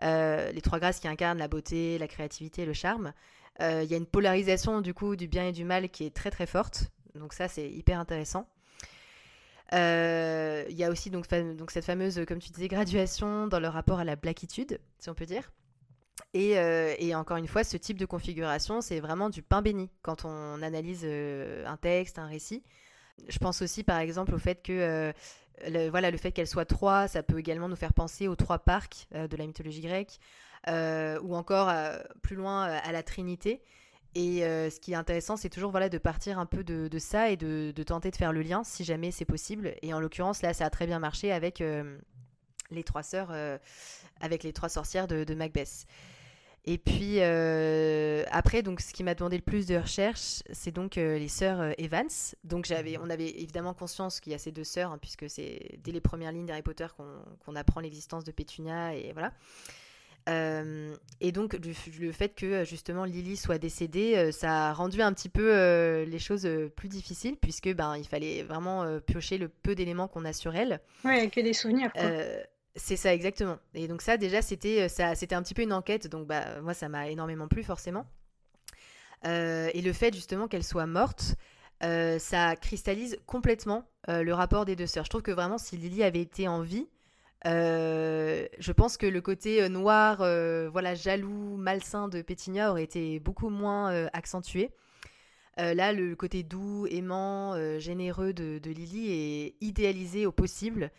Les 0.00 0.60
trois 0.62 0.78
grâces 0.78 1.00
qui 1.00 1.08
incarnent 1.08 1.38
la 1.38 1.48
beauté, 1.48 1.98
la 1.98 2.08
créativité 2.08 2.62
et 2.62 2.66
le 2.66 2.72
charme. 2.72 3.12
Euh, 3.60 3.82
il 3.82 3.90
y 3.90 3.94
a 3.94 3.96
une 3.96 4.06
polarisation 4.06 4.80
du 4.80 4.94
coup 4.94 5.16
du 5.16 5.26
bien 5.26 5.48
et 5.48 5.52
du 5.52 5.64
mal 5.64 5.88
qui 5.88 6.04
est 6.04 6.14
très 6.14 6.30
très 6.30 6.46
forte. 6.46 6.90
Donc 7.14 7.32
ça 7.32 7.48
c'est 7.48 7.68
hyper 7.68 7.98
intéressant. 7.98 8.48
Euh, 9.74 10.64
il 10.70 10.76
y 10.76 10.84
a 10.84 10.90
aussi 10.90 11.10
donc, 11.10 11.26
cette 11.26 11.84
fameuse, 11.84 12.24
comme 12.26 12.38
tu 12.38 12.50
disais, 12.50 12.68
graduation 12.68 13.46
dans 13.46 13.60
le 13.60 13.68
rapport 13.68 13.98
à 13.98 14.04
la 14.04 14.16
blackitude, 14.16 14.80
si 14.98 15.10
on 15.10 15.14
peut 15.14 15.26
dire. 15.26 15.52
Et, 16.32 16.58
euh, 16.58 16.94
et, 16.98 17.14
encore 17.14 17.36
une 17.36 17.46
fois, 17.46 17.64
ce 17.64 17.76
type 17.76 17.98
de 17.98 18.06
configuration, 18.06 18.80
c'est 18.80 18.98
vraiment 18.98 19.28
du 19.28 19.42
pain 19.42 19.60
béni 19.60 19.90
quand 20.00 20.24
on 20.24 20.62
analyse 20.62 21.04
un 21.04 21.76
texte, 21.76 22.18
un 22.18 22.26
récit. 22.26 22.62
Je 23.28 23.38
pense 23.38 23.62
aussi, 23.62 23.84
par 23.84 23.98
exemple, 23.98 24.34
au 24.34 24.38
fait 24.38 24.62
que 24.62 25.12
le, 25.66 25.88
voilà, 25.88 26.10
le 26.10 26.16
fait 26.18 26.32
qu'elle 26.32 26.46
soit 26.46 26.64
trois, 26.64 27.08
ça 27.08 27.22
peut 27.22 27.38
également 27.38 27.68
nous 27.68 27.76
faire 27.76 27.92
penser 27.92 28.28
aux 28.28 28.36
trois 28.36 28.58
parcs 28.58 29.08
de 29.12 29.36
la 29.36 29.46
mythologie 29.46 29.80
grecque. 29.80 30.20
Euh, 30.66 31.20
ou 31.22 31.34
encore 31.36 31.68
euh, 31.68 31.98
plus 32.22 32.36
loin 32.36 32.68
euh, 32.68 32.78
à 32.82 32.92
la 32.92 33.02
Trinité. 33.02 33.62
Et 34.14 34.40
ce 34.40 34.80
qui 34.80 34.92
est 34.92 34.96
intéressant, 34.96 35.36
c'est 35.36 35.50
toujours 35.50 35.70
voilà, 35.70 35.88
de 35.88 35.98
partir 35.98 36.40
un 36.40 36.46
peu 36.46 36.64
de, 36.64 36.98
ça 36.98 37.30
et 37.30 37.36
de, 37.36 37.72
tenter 37.84 38.10
de 38.10 38.16
faire 38.16 38.32
le 38.32 38.42
lien 38.42 38.64
si 38.64 38.82
jamais 38.82 39.12
c'est 39.12 39.26
possible. 39.26 39.76
Et 39.82 39.94
en 39.94 40.00
l'occurrence, 40.00 40.42
là, 40.42 40.52
ça 40.54 40.64
a 40.64 40.70
très 40.70 40.86
bien 40.86 40.98
marché 40.98 41.30
avec 41.30 41.62
les 42.70 42.82
trois 42.82 43.04
sœurs, 43.04 43.30
avec 44.20 44.42
les 44.42 44.52
trois 44.52 44.70
sorcières 44.70 45.06
de, 45.06 45.34
Macbeth. 45.34 45.86
Et 46.70 46.76
puis 46.76 47.20
après, 48.30 48.62
donc 48.62 48.82
ce 48.82 48.92
qui 48.92 49.02
m'a 49.02 49.14
demandé 49.14 49.36
le 49.36 49.42
plus 49.42 49.66
de 49.66 49.76
recherche, 49.76 50.42
c'est 50.52 50.70
donc 50.70 50.96
les 50.96 51.28
sœurs 51.28 51.72
Evans. 51.78 52.08
Donc 52.44 52.66
j'avais, 52.66 52.98
on 52.98 53.08
avait 53.08 53.30
évidemment 53.30 53.72
conscience 53.72 54.20
qu'il 54.20 54.32
y 54.32 54.34
a 54.34 54.38
ces 54.38 54.52
deux 54.52 54.64
sœurs, 54.64 54.92
hein, 54.92 54.98
puisque 55.00 55.30
c'est 55.30 55.78
dès 55.82 55.92
les 55.92 56.02
premières 56.02 56.30
lignes 56.30 56.44
d'Harry 56.44 56.60
Potter 56.60 56.86
qu'on 57.44 57.56
apprend 57.56 57.80
l'existence 57.80 58.24
de 58.24 58.32
Pétunia 58.32 58.94
et 58.94 59.12
voilà. 59.14 59.32
Euh, 60.28 60.94
et 61.20 61.32
donc 61.32 61.56
le 61.64 62.12
fait 62.12 62.34
que 62.34 62.64
justement 62.64 63.04
Lily 63.04 63.36
soit 63.36 63.58
décédée, 63.58 64.14
euh, 64.16 64.32
ça 64.32 64.68
a 64.68 64.72
rendu 64.74 65.00
un 65.00 65.12
petit 65.12 65.28
peu 65.28 65.54
euh, 65.54 66.04
les 66.04 66.18
choses 66.18 66.48
plus 66.76 66.88
difficiles 66.88 67.36
puisque 67.36 67.72
ben 67.72 67.96
il 67.96 68.04
fallait 68.06 68.42
vraiment 68.42 68.98
piocher 69.00 69.38
le 69.38 69.48
peu 69.48 69.74
d'éléments 69.74 70.08
qu'on 70.08 70.24
a 70.24 70.32
sur 70.32 70.54
elle. 70.54 70.80
Ouais, 71.04 71.30
que 71.30 71.40
des 71.40 71.54
souvenirs. 71.54 71.90
C'est 72.78 72.96
ça 72.96 73.12
exactement. 73.12 73.58
Et 73.74 73.88
donc 73.88 74.02
ça 74.02 74.16
déjà 74.16 74.40
c'était 74.40 74.88
ça 74.88 75.14
c'était 75.14 75.34
un 75.34 75.42
petit 75.42 75.54
peu 75.54 75.62
une 75.62 75.72
enquête 75.72 76.06
donc 76.06 76.26
bah 76.26 76.60
moi 76.62 76.74
ça 76.74 76.88
m'a 76.88 77.08
énormément 77.08 77.48
plu 77.48 77.62
forcément. 77.62 78.06
et 79.24 79.82
le 79.82 79.92
fait 79.92 80.14
justement 80.14 80.48
qu'elle 80.48 80.64
soit 80.64 80.86
morte, 80.86 81.34
ça 81.80 82.56
cristallise 82.56 83.18
complètement 83.26 83.84
le 84.08 84.32
rapport 84.32 84.64
des 84.64 84.76
deux 84.76 84.86
sœurs. 84.86 85.04
Je 85.04 85.10
trouve 85.10 85.22
que 85.22 85.32
vraiment, 85.32 85.58
si 85.58 85.76
Lily 85.76 86.02
avait 86.02 86.20
été 86.20 86.48
en 86.48 86.62
vie, 86.62 86.88
je 87.44 88.72
pense 88.72 88.96
que 88.96 89.06
le 89.06 89.20
côté 89.20 89.68
noir, 89.68 90.18
voilà, 90.70 90.94
jaloux, 90.94 91.56
malsain 91.56 92.08
de 92.08 92.22
Pétinia 92.22 92.70
aurait 92.70 92.84
été 92.84 93.18
beaucoup 93.20 93.48
moins 93.48 94.06
accentué. 94.12 94.70
là, 95.56 95.92
le 95.92 96.14
côté 96.14 96.42
doux, 96.42 96.86
aimant, 96.86 97.56
généreux 97.78 98.32
de, 98.32 98.58
de, 98.58 98.70
Lily 98.70 99.10
est 99.10 99.54
idéalisé 99.60 100.26
au 100.26 100.32
possible. 100.32 100.90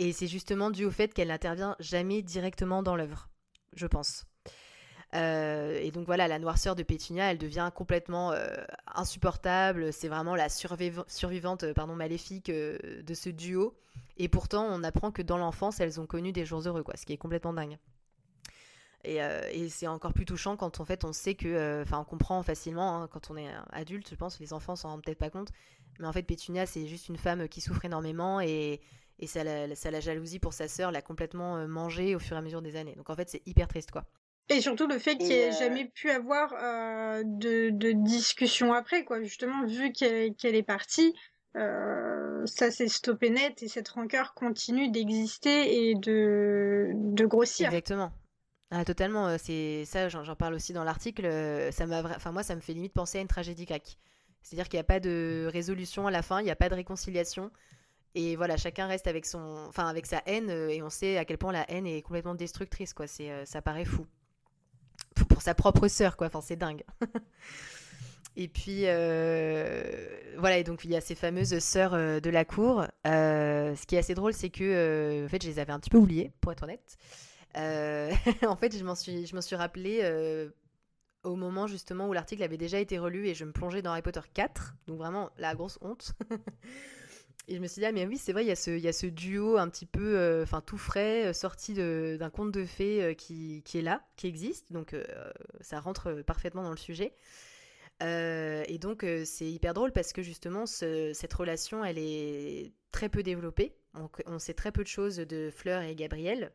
Et 0.00 0.14
c'est 0.14 0.28
justement 0.28 0.70
dû 0.70 0.86
au 0.86 0.90
fait 0.90 1.12
qu'elle 1.12 1.28
n'intervient 1.28 1.76
jamais 1.78 2.22
directement 2.22 2.82
dans 2.82 2.96
l'œuvre, 2.96 3.28
je 3.74 3.86
pense. 3.86 4.24
Euh, 5.14 5.78
et 5.78 5.90
donc 5.90 6.06
voilà, 6.06 6.26
la 6.26 6.38
noirceur 6.38 6.74
de 6.74 6.82
Pétunia, 6.82 7.30
elle 7.30 7.36
devient 7.36 7.70
complètement 7.74 8.32
euh, 8.32 8.46
insupportable. 8.94 9.92
C'est 9.92 10.08
vraiment 10.08 10.34
la 10.34 10.48
survivante 10.48 11.64
euh, 11.64 11.74
pardon, 11.74 11.96
maléfique 11.96 12.50
de 12.50 13.14
ce 13.14 13.28
duo. 13.28 13.76
Et 14.16 14.28
pourtant, 14.28 14.66
on 14.70 14.82
apprend 14.84 15.12
que 15.12 15.20
dans 15.20 15.36
l'enfance, 15.36 15.80
elles 15.80 16.00
ont 16.00 16.06
connu 16.06 16.32
des 16.32 16.46
jours 16.46 16.66
heureux, 16.66 16.82
quoi, 16.82 16.96
ce 16.96 17.04
qui 17.04 17.12
est 17.12 17.18
complètement 17.18 17.52
dingue. 17.52 17.76
Et, 19.04 19.20
c'est 19.68 19.86
encore 19.86 20.14
plus 20.14 20.24
touchant 20.24 20.56
quand 20.56 20.80
en 20.80 20.86
fait 20.86 21.04
on 21.04 21.12
sait 21.12 21.34
que, 21.34 21.82
enfin, 21.82 21.98
on 21.98 22.04
comprend 22.04 22.42
facilement 22.42 23.02
hein, 23.02 23.08
quand 23.08 23.30
on 23.30 23.36
est 23.36 23.50
adulte, 23.70 24.08
je 24.08 24.14
pense, 24.14 24.40
les 24.40 24.54
enfants 24.54 24.76
s'en 24.76 24.88
rendent 24.88 25.02
peut-être 25.02 25.18
pas 25.18 25.30
compte, 25.30 25.48
mais 25.98 26.06
en 26.06 26.12
fait 26.12 26.22
Pétunia 26.22 26.66
c'est 26.66 26.86
juste 26.86 27.08
une 27.08 27.16
femme 27.16 27.48
qui 27.48 27.62
souffre 27.62 27.82
énormément 27.86 28.42
et, 28.42 28.82
et 29.20 29.26
ça, 29.26 29.44
la, 29.44 29.74
ça 29.76 29.90
la 29.90 30.00
jalousie 30.00 30.40
pour 30.40 30.52
sa 30.52 30.66
sœur 30.66 30.90
l'a 30.90 31.02
complètement 31.02 31.66
mangée 31.68 32.14
au 32.16 32.18
fur 32.18 32.36
et 32.36 32.38
à 32.38 32.42
mesure 32.42 32.62
des 32.62 32.76
années. 32.76 32.94
Donc 32.96 33.10
en 33.10 33.14
fait 33.14 33.30
c'est 33.30 33.42
hyper 33.46 33.68
triste 33.68 33.92
quoi. 33.92 34.04
Et 34.50 34.60
surtout 34.60 34.88
le 34.88 34.98
fait 34.98 35.16
qu'il 35.16 35.28
n'y 35.28 35.34
ait 35.34 35.52
jamais 35.52 35.84
pu 35.84 36.10
avoir 36.10 36.52
euh, 36.54 37.22
de, 37.24 37.70
de, 37.70 37.92
discussion 37.92 38.72
après, 38.72 39.04
quoi. 39.04 39.22
Justement, 39.22 39.64
vu 39.64 39.92
qu'elle 39.92 40.34
est 40.42 40.62
partie, 40.64 41.14
euh, 41.56 42.44
ça 42.46 42.72
s'est 42.72 42.88
stoppé 42.88 43.30
net 43.30 43.62
et 43.62 43.68
cette 43.68 43.88
rancœur 43.88 44.34
continue 44.34 44.90
d'exister 44.90 45.90
et 45.90 45.94
de, 45.94 46.90
de 46.94 47.26
grossir. 47.26 47.68
Exactement. 47.68 48.10
Ah, 48.72 48.84
totalement. 48.84 49.28
Euh, 49.28 49.36
c'est 49.38 49.84
ça, 49.84 50.08
j'en 50.08 50.34
parle 50.34 50.54
aussi 50.54 50.72
dans 50.72 50.84
l'article. 50.84 51.28
Ça 51.70 51.86
m'a, 51.86 52.02
enfin 52.02 52.32
moi, 52.32 52.42
ça 52.42 52.56
me 52.56 52.60
fait 52.60 52.72
limite 52.72 52.92
penser 52.92 53.18
à 53.18 53.20
une 53.20 53.28
tragédie 53.28 53.66
grecque. 53.66 53.98
C'est-à-dire 54.42 54.68
qu'il 54.68 54.78
n'y 54.78 54.82
a 54.82 54.84
pas 54.84 55.00
de 55.00 55.48
résolution 55.52 56.08
à 56.08 56.10
la 56.10 56.22
fin, 56.22 56.40
il 56.40 56.44
n'y 56.44 56.50
a 56.50 56.56
pas 56.56 56.68
de 56.68 56.74
réconciliation. 56.74 57.52
Et 58.14 58.36
voilà, 58.36 58.56
chacun 58.56 58.86
reste 58.86 59.06
avec 59.06 59.24
son, 59.24 59.66
enfin 59.68 59.86
avec 59.86 60.06
sa 60.06 60.22
haine, 60.26 60.50
et 60.50 60.82
on 60.82 60.90
sait 60.90 61.16
à 61.16 61.24
quel 61.24 61.38
point 61.38 61.52
la 61.52 61.70
haine 61.70 61.86
est 61.86 62.02
complètement 62.02 62.34
destructrice, 62.34 62.92
quoi. 62.92 63.06
C'est, 63.06 63.44
ça 63.46 63.62
paraît 63.62 63.84
fou 63.84 64.06
pour 65.28 65.42
sa 65.42 65.54
propre 65.54 65.88
sœur, 65.88 66.16
quoi. 66.16 66.26
Enfin, 66.26 66.40
c'est 66.40 66.56
dingue. 66.56 66.82
et 68.36 68.48
puis, 68.48 68.82
euh, 68.84 69.82
voilà, 70.38 70.58
et 70.58 70.64
donc 70.64 70.84
il 70.84 70.90
y 70.90 70.96
a 70.96 71.00
ces 71.00 71.14
fameuses 71.14 71.58
sœurs 71.58 71.94
euh, 71.94 72.20
de 72.20 72.30
la 72.30 72.44
cour. 72.44 72.84
Euh, 73.06 73.74
ce 73.74 73.86
qui 73.86 73.96
est 73.96 73.98
assez 73.98 74.14
drôle, 74.14 74.32
c'est 74.32 74.50
que, 74.50 75.24
en 75.24 75.28
fait, 75.28 75.42
je 75.42 75.48
les 75.48 75.58
avais 75.58 75.72
un 75.72 75.80
petit 75.80 75.90
peu 75.90 75.98
oubliées, 75.98 76.32
pour 76.40 76.52
être 76.52 76.62
honnête. 76.64 76.96
en 77.56 78.56
fait, 78.56 78.76
je 78.76 78.84
m'en 78.84 78.94
suis, 78.94 79.26
je 79.26 79.40
suis 79.40 79.56
rappelé 79.56 80.04
au 81.22 81.36
moment 81.36 81.66
justement 81.66 82.08
où 82.08 82.12
l'article 82.12 82.42
avait 82.42 82.56
déjà 82.56 82.78
été 82.78 82.98
relu 82.98 83.26
et 83.26 83.34
je 83.34 83.44
me 83.44 83.52
plongeais 83.52 83.82
dans 83.82 83.90
Harry 83.90 84.02
Potter 84.02 84.20
4, 84.32 84.74
donc 84.86 84.98
vraiment 84.98 85.30
la 85.36 85.54
grosse 85.54 85.78
honte. 85.82 86.12
Et 87.50 87.56
je 87.56 87.60
me 87.60 87.66
suis 87.66 87.80
dit, 87.80 87.86
ah, 87.86 87.90
mais 87.90 88.06
oui, 88.06 88.16
c'est 88.16 88.32
vrai, 88.32 88.44
il 88.44 88.48
y, 88.48 88.52
a 88.52 88.92
ce, 88.92 89.06
duo 89.06 89.56
un 89.56 89.68
petit 89.68 89.84
peu, 89.84 90.16
euh, 90.16 90.44
enfin, 90.44 90.60
tout 90.60 90.78
frais, 90.78 91.26
euh, 91.26 91.32
sorti 91.32 91.74
d'un 91.74 92.30
conte 92.30 92.52
de 92.52 92.64
fées 92.64 93.02
euh, 93.02 93.12
qui, 93.12 93.62
qui, 93.64 93.78
est 93.78 93.82
là, 93.82 94.06
qui 94.14 94.28
existe. 94.28 94.72
Donc, 94.72 94.94
ça 95.60 95.80
rentre 95.80 96.22
parfaitement 96.22 96.62
dans 96.62 96.70
le 96.70 96.76
sujet. 96.76 97.12
et 98.00 98.78
donc, 98.80 99.04
c'est 99.24 99.50
hyper 99.50 99.74
drôle 99.74 99.90
parce 99.90 100.12
que 100.12 100.22
justement, 100.22 100.64
cette 100.64 101.34
relation, 101.34 101.84
elle 101.84 101.98
est 101.98 102.72
très 102.92 103.08
peu 103.08 103.24
développée. 103.24 103.74
On, 103.94 104.08
on, 104.26 104.38
sait 104.38 104.54
très 104.54 104.70
peu 104.70 104.84
de 104.84 104.88
choses 104.88 105.16
de 105.16 105.50
Fleur 105.50 105.82
et 105.82 105.96
Gabriel. 105.96 106.52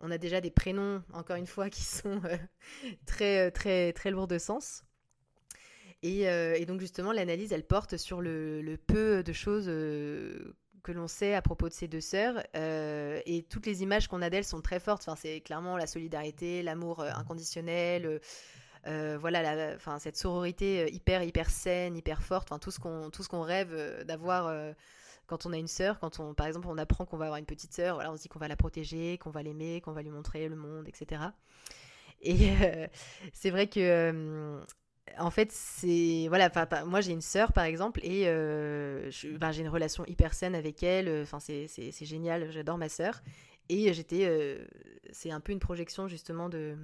On 0.00 0.10
a 0.10 0.18
déjà 0.18 0.42
des 0.42 0.50
prénoms, 0.50 1.02
encore 1.14 1.36
une 1.36 1.46
fois, 1.46 1.70
qui 1.70 1.84
sont 1.84 2.20
très, 3.06 3.50
très, 3.50 3.94
très 3.94 4.10
lourds 4.10 4.28
de 4.28 4.36
sens. 4.36 4.84
Euh, 6.04 6.54
et, 6.56 6.66
donc 6.66 6.80
justement, 6.80 7.12
l'analyse, 7.12 7.52
elle 7.52 7.64
porte 7.64 7.96
sur 7.96 8.20
le, 8.20 8.76
peu 8.86 9.22
de 9.22 9.32
choses 9.32 9.66
euh, 9.68 10.54
que 10.82 10.92
l'on 10.92 11.08
sait 11.08 11.34
à 11.34 11.42
propos 11.42 11.68
de 11.68 11.74
ces 11.74 11.88
deux 11.88 12.00
sœurs. 12.00 12.42
Euh, 12.56 13.20
et 13.26 13.42
toutes 13.42 13.66
les 13.66 13.82
images 13.82 14.08
qu'on 14.08 14.22
a 14.22 14.30
d'elles 14.30 14.44
sont 14.44 14.60
très 14.60 14.80
fortes. 14.80 15.02
Enfin, 15.06 15.16
c'est 15.16 15.40
clairement 15.40 15.76
la 15.76 15.86
solidarité, 15.86 16.62
l'amour 16.62 17.00
inconditionnel. 17.02 18.20
voilà, 18.84 19.74
enfin, 19.74 19.98
cette 19.98 20.16
sororité 20.16 20.92
hyper, 20.92 21.22
hyper 21.22 21.48
saine, 21.50 21.96
hyper 21.96 22.22
forte. 22.22 22.50
Enfin, 22.50 22.58
tout 22.58 22.70
ce 22.70 22.78
qu'on, 22.78 23.10
qu'on 23.10 23.42
rêve 23.42 24.04
d'avoir 24.04 24.54
quand 25.26 25.46
on 25.46 25.54
a 25.54 25.56
une 25.56 25.68
sœur, 25.68 25.98
quand 26.00 26.20
on, 26.20 26.34
par 26.34 26.46
exemple, 26.46 26.68
on 26.68 26.76
apprend 26.76 27.06
qu'on 27.06 27.16
va 27.16 27.24
avoir 27.24 27.38
une 27.38 27.46
petite 27.46 27.72
sœur, 27.72 28.02
on 28.06 28.16
se 28.18 28.22
dit 28.22 28.28
qu'on 28.28 28.38
va 28.38 28.48
la 28.48 28.56
protéger, 28.56 29.16
qu'on 29.16 29.30
va 29.30 29.42
l'aimer, 29.42 29.80
qu'on 29.80 29.92
va 29.92 30.02
lui 30.02 30.10
montrer 30.10 30.50
le 30.50 30.56
monde, 30.56 30.86
etc. 30.86 31.22
Et 32.20 32.52
c'est 33.32 33.48
vrai 33.48 33.68
que 33.68 34.60
en 35.18 35.30
fait, 35.30 35.52
c'est 35.52 36.26
voilà. 36.28 36.50
Moi, 36.86 37.00
j'ai 37.00 37.12
une 37.12 37.20
sœur, 37.20 37.52
par 37.52 37.64
exemple, 37.64 38.00
et 38.02 38.24
euh, 38.26 39.10
ben, 39.38 39.52
j'ai 39.52 39.62
une 39.62 39.68
relation 39.68 40.04
hyper 40.06 40.34
saine 40.34 40.54
avec 40.54 40.82
elle. 40.82 41.22
Enfin, 41.22 41.38
c'est 41.40 41.92
génial. 42.04 42.50
J'adore 42.50 42.78
ma 42.78 42.88
sœur. 42.88 43.22
Et 43.68 43.92
j'étais, 43.92 44.26
euh, 44.26 44.64
c'est 45.12 45.30
un 45.30 45.40
peu 45.40 45.52
une 45.52 45.60
projection 45.60 46.06
justement 46.06 46.48
de, 46.48 46.76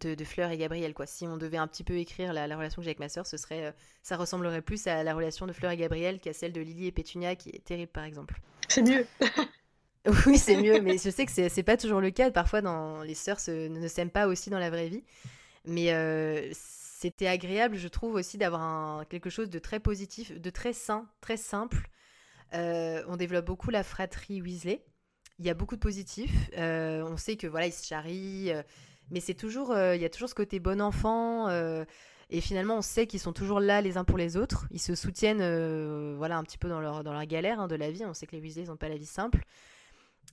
de, 0.00 0.24
Fleur 0.24 0.50
et 0.50 0.56
Gabriel. 0.56 0.94
Quoi. 0.94 1.06
Si 1.06 1.26
on 1.26 1.36
devait 1.36 1.56
un 1.56 1.66
petit 1.66 1.82
peu 1.82 1.96
écrire 1.96 2.32
la, 2.32 2.44
relation 2.56 2.80
que 2.80 2.84
j'ai 2.84 2.90
avec 2.90 3.00
ma 3.00 3.08
sœur, 3.08 3.26
ce 3.26 3.36
serait, 3.36 3.66
euh, 3.66 3.72
ça 4.02 4.16
ressemblerait 4.16 4.62
plus 4.62 4.86
à 4.86 5.02
la 5.02 5.14
relation 5.14 5.46
de 5.46 5.52
Fleur 5.52 5.72
et 5.72 5.76
Gabriel 5.76 6.20
qu'à 6.20 6.32
celle 6.32 6.52
de 6.52 6.60
Lily 6.60 6.86
et 6.86 6.92
Pétunia, 6.92 7.34
qui 7.34 7.50
est 7.50 7.64
terrible, 7.64 7.90
par 7.90 8.04
exemple. 8.04 8.40
C'est 8.68 8.82
mieux. 8.82 9.04
oui, 10.26 10.38
c'est 10.38 10.62
mieux, 10.62 10.80
mais 10.80 10.96
je 10.96 11.10
sais 11.10 11.26
que 11.26 11.32
c'est 11.32 11.62
pas 11.64 11.76
toujours 11.76 12.00
le 12.00 12.10
cas. 12.10 12.30
Parfois, 12.30 12.60
dans 12.62 13.02
les 13.02 13.14
sœurs 13.14 13.40
ne 13.48 13.88
s'aiment 13.88 14.10
pas 14.10 14.28
aussi 14.28 14.48
dans 14.48 14.60
la 14.60 14.70
vraie 14.70 14.88
vie. 14.88 15.02
Mais 15.64 15.90
c'était 17.00 17.28
agréable, 17.28 17.78
je 17.78 17.88
trouve 17.88 18.14
aussi, 18.14 18.36
d'avoir 18.36 19.08
quelque 19.08 19.30
chose 19.30 19.48
de 19.48 19.58
très 19.58 19.80
positif, 19.80 20.38
de 20.38 20.50
très 20.50 20.74
sain, 20.74 21.08
très 21.22 21.38
simple. 21.38 21.88
Euh, 22.52 23.02
on 23.08 23.16
développe 23.16 23.46
beaucoup 23.46 23.70
la 23.70 23.82
fratrie 23.82 24.42
Weasley. 24.42 24.84
Il 25.38 25.46
y 25.46 25.48
a 25.48 25.54
beaucoup 25.54 25.76
de 25.76 25.80
positifs. 25.80 26.50
Euh, 26.58 27.02
on 27.08 27.16
sait 27.16 27.36
que 27.36 27.46
voilà, 27.46 27.68
ils 27.68 27.72
se 27.72 27.86
charrient, 27.86 28.52
euh, 28.52 28.62
mais 29.10 29.20
c'est 29.20 29.32
toujours, 29.32 29.74
il 29.74 29.98
y 29.98 30.04
a 30.04 30.10
toujours 30.10 30.28
ce 30.28 30.34
côté 30.34 30.60
bon 30.60 30.78
enfant. 30.82 31.48
et 32.28 32.40
finalement, 32.42 32.76
on 32.76 32.82
sait 32.82 33.06
qu'ils 33.06 33.18
sont 33.18 33.32
toujours 33.32 33.60
là 33.60 33.80
les 33.80 33.96
uns 33.96 34.04
pour 34.04 34.18
les 34.18 34.36
autres. 34.36 34.66
Ils 34.70 34.78
se 34.78 34.94
soutiennent, 34.94 36.16
voilà, 36.16 36.36
un 36.36 36.42
petit 36.42 36.58
peu 36.58 36.68
dans 36.68 36.80
leur 36.80 37.02
dans 37.02 37.14
leur 37.14 37.24
galère 37.24 37.60
hein, 37.60 37.66
de 37.66 37.76
la 37.76 37.90
vie. 37.90 38.04
On 38.04 38.12
sait 38.12 38.26
que 38.26 38.36
les 38.36 38.42
Weasley 38.42 38.64
n'ont 38.64 38.76
pas 38.76 38.90
la 38.90 38.98
vie 38.98 39.06
simple. 39.06 39.46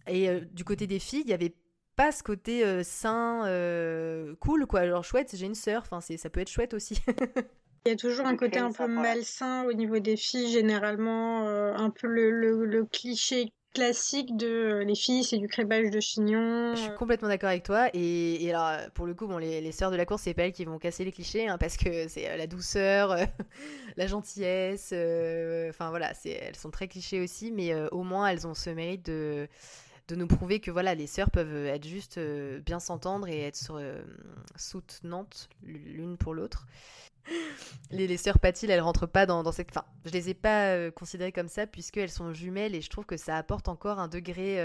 Et 0.05 0.41
du 0.51 0.65
côté 0.65 0.85
des 0.85 0.99
filles, 0.99 1.23
il 1.23 1.29
y 1.29 1.33
avait 1.33 1.55
pas 1.97 2.11
ce 2.11 2.23
côté 2.23 2.63
euh, 2.63 2.83
sain, 2.83 3.45
euh, 3.47 4.35
cool, 4.39 4.67
quoi. 4.67 4.81
Alors 4.81 5.03
chouette, 5.03 5.35
j'ai 5.35 5.47
une 5.47 5.55
sœur, 5.55 5.81
enfin, 5.81 5.99
ça 5.99 6.29
peut 6.29 6.39
être 6.39 6.49
chouette 6.49 6.73
aussi. 6.73 7.01
Il 7.85 7.89
y 7.89 7.93
a 7.93 7.95
toujours 7.95 8.25
un 8.25 8.35
côté 8.35 8.59
un 8.59 8.71
peu 8.71 8.87
malsain 8.87 9.63
au 9.65 9.73
niveau 9.73 9.99
des 9.99 10.17
filles, 10.17 10.51
généralement, 10.51 11.47
euh, 11.47 11.73
un 11.73 11.89
peu 11.89 12.07
le, 12.07 12.85
cliché 12.91 13.53
classique 13.73 14.35
de 14.35 14.83
les 14.85 14.95
filles, 14.95 15.23
c'est 15.23 15.37
du 15.37 15.47
crébage 15.47 15.89
de 15.89 15.99
chignon. 15.99 16.75
Je 16.75 16.81
suis 16.81 16.95
complètement 16.95 17.29
d'accord 17.29 17.49
avec 17.49 17.63
toi. 17.63 17.89
Et, 17.93 18.53
alors, 18.53 18.89
pour 18.93 19.05
le 19.05 19.13
coup, 19.13 19.27
bon, 19.27 19.37
les, 19.37 19.61
les 19.61 19.71
sœurs 19.71 19.91
de 19.91 19.95
la 19.95 20.05
course, 20.05 20.23
c'est 20.23 20.33
pas 20.33 20.43
elles 20.43 20.51
qui 20.51 20.65
vont 20.65 20.79
casser 20.79 21.05
les 21.05 21.13
clichés, 21.13 21.47
hein, 21.47 21.57
parce 21.57 21.77
que 21.77 22.07
c'est 22.09 22.35
la 22.37 22.47
douceur, 22.47 23.15
la 23.95 24.07
gentillesse. 24.07 24.87
Enfin 25.69 25.89
voilà, 25.89 26.11
elles 26.25 26.55
sont 26.57 26.71
très 26.71 26.89
clichés 26.89 27.21
aussi, 27.21 27.51
mais 27.51 27.73
au 27.91 28.03
moins 28.03 28.27
elles 28.27 28.45
ont 28.45 28.53
ce 28.53 28.69
mérite 28.69 29.05
de 29.05 29.47
de 30.07 30.15
nous 30.15 30.27
prouver 30.27 30.59
que 30.59 30.71
voilà, 30.71 30.95
les 30.95 31.07
sœurs 31.07 31.29
peuvent 31.31 31.65
être 31.65 31.85
juste 31.85 32.17
euh, 32.17 32.59
bien 32.61 32.79
s'entendre 32.79 33.27
et 33.27 33.41
être 33.41 33.71
euh, 33.71 34.01
soutenantes 34.55 35.49
l'une 35.63 36.17
pour 36.17 36.33
l'autre. 36.33 36.67
Les, 37.91 38.07
les 38.07 38.15
sœurs 38.15 38.39
Patil, 38.39 38.71
elles 38.71 38.79
rentrent 38.79 39.05
pas 39.05 39.25
dans, 39.25 39.51
cette. 39.51 39.69
Enfin, 39.69 39.85
je 40.05 40.11
les 40.11 40.29
ai 40.29 40.33
pas 40.33 40.69
euh, 40.69 40.91
considérées 40.91 41.33
comme 41.33 41.49
ça 41.49 41.67
puisqu'elles 41.67 42.09
sont 42.09 42.31
jumelles 42.31 42.73
et 42.73 42.79
je 42.79 42.89
trouve 42.89 43.05
que 43.05 43.17
ça 43.17 43.35
apporte 43.35 43.67
encore 43.67 43.99
un 43.99 44.07
degré. 44.07 44.61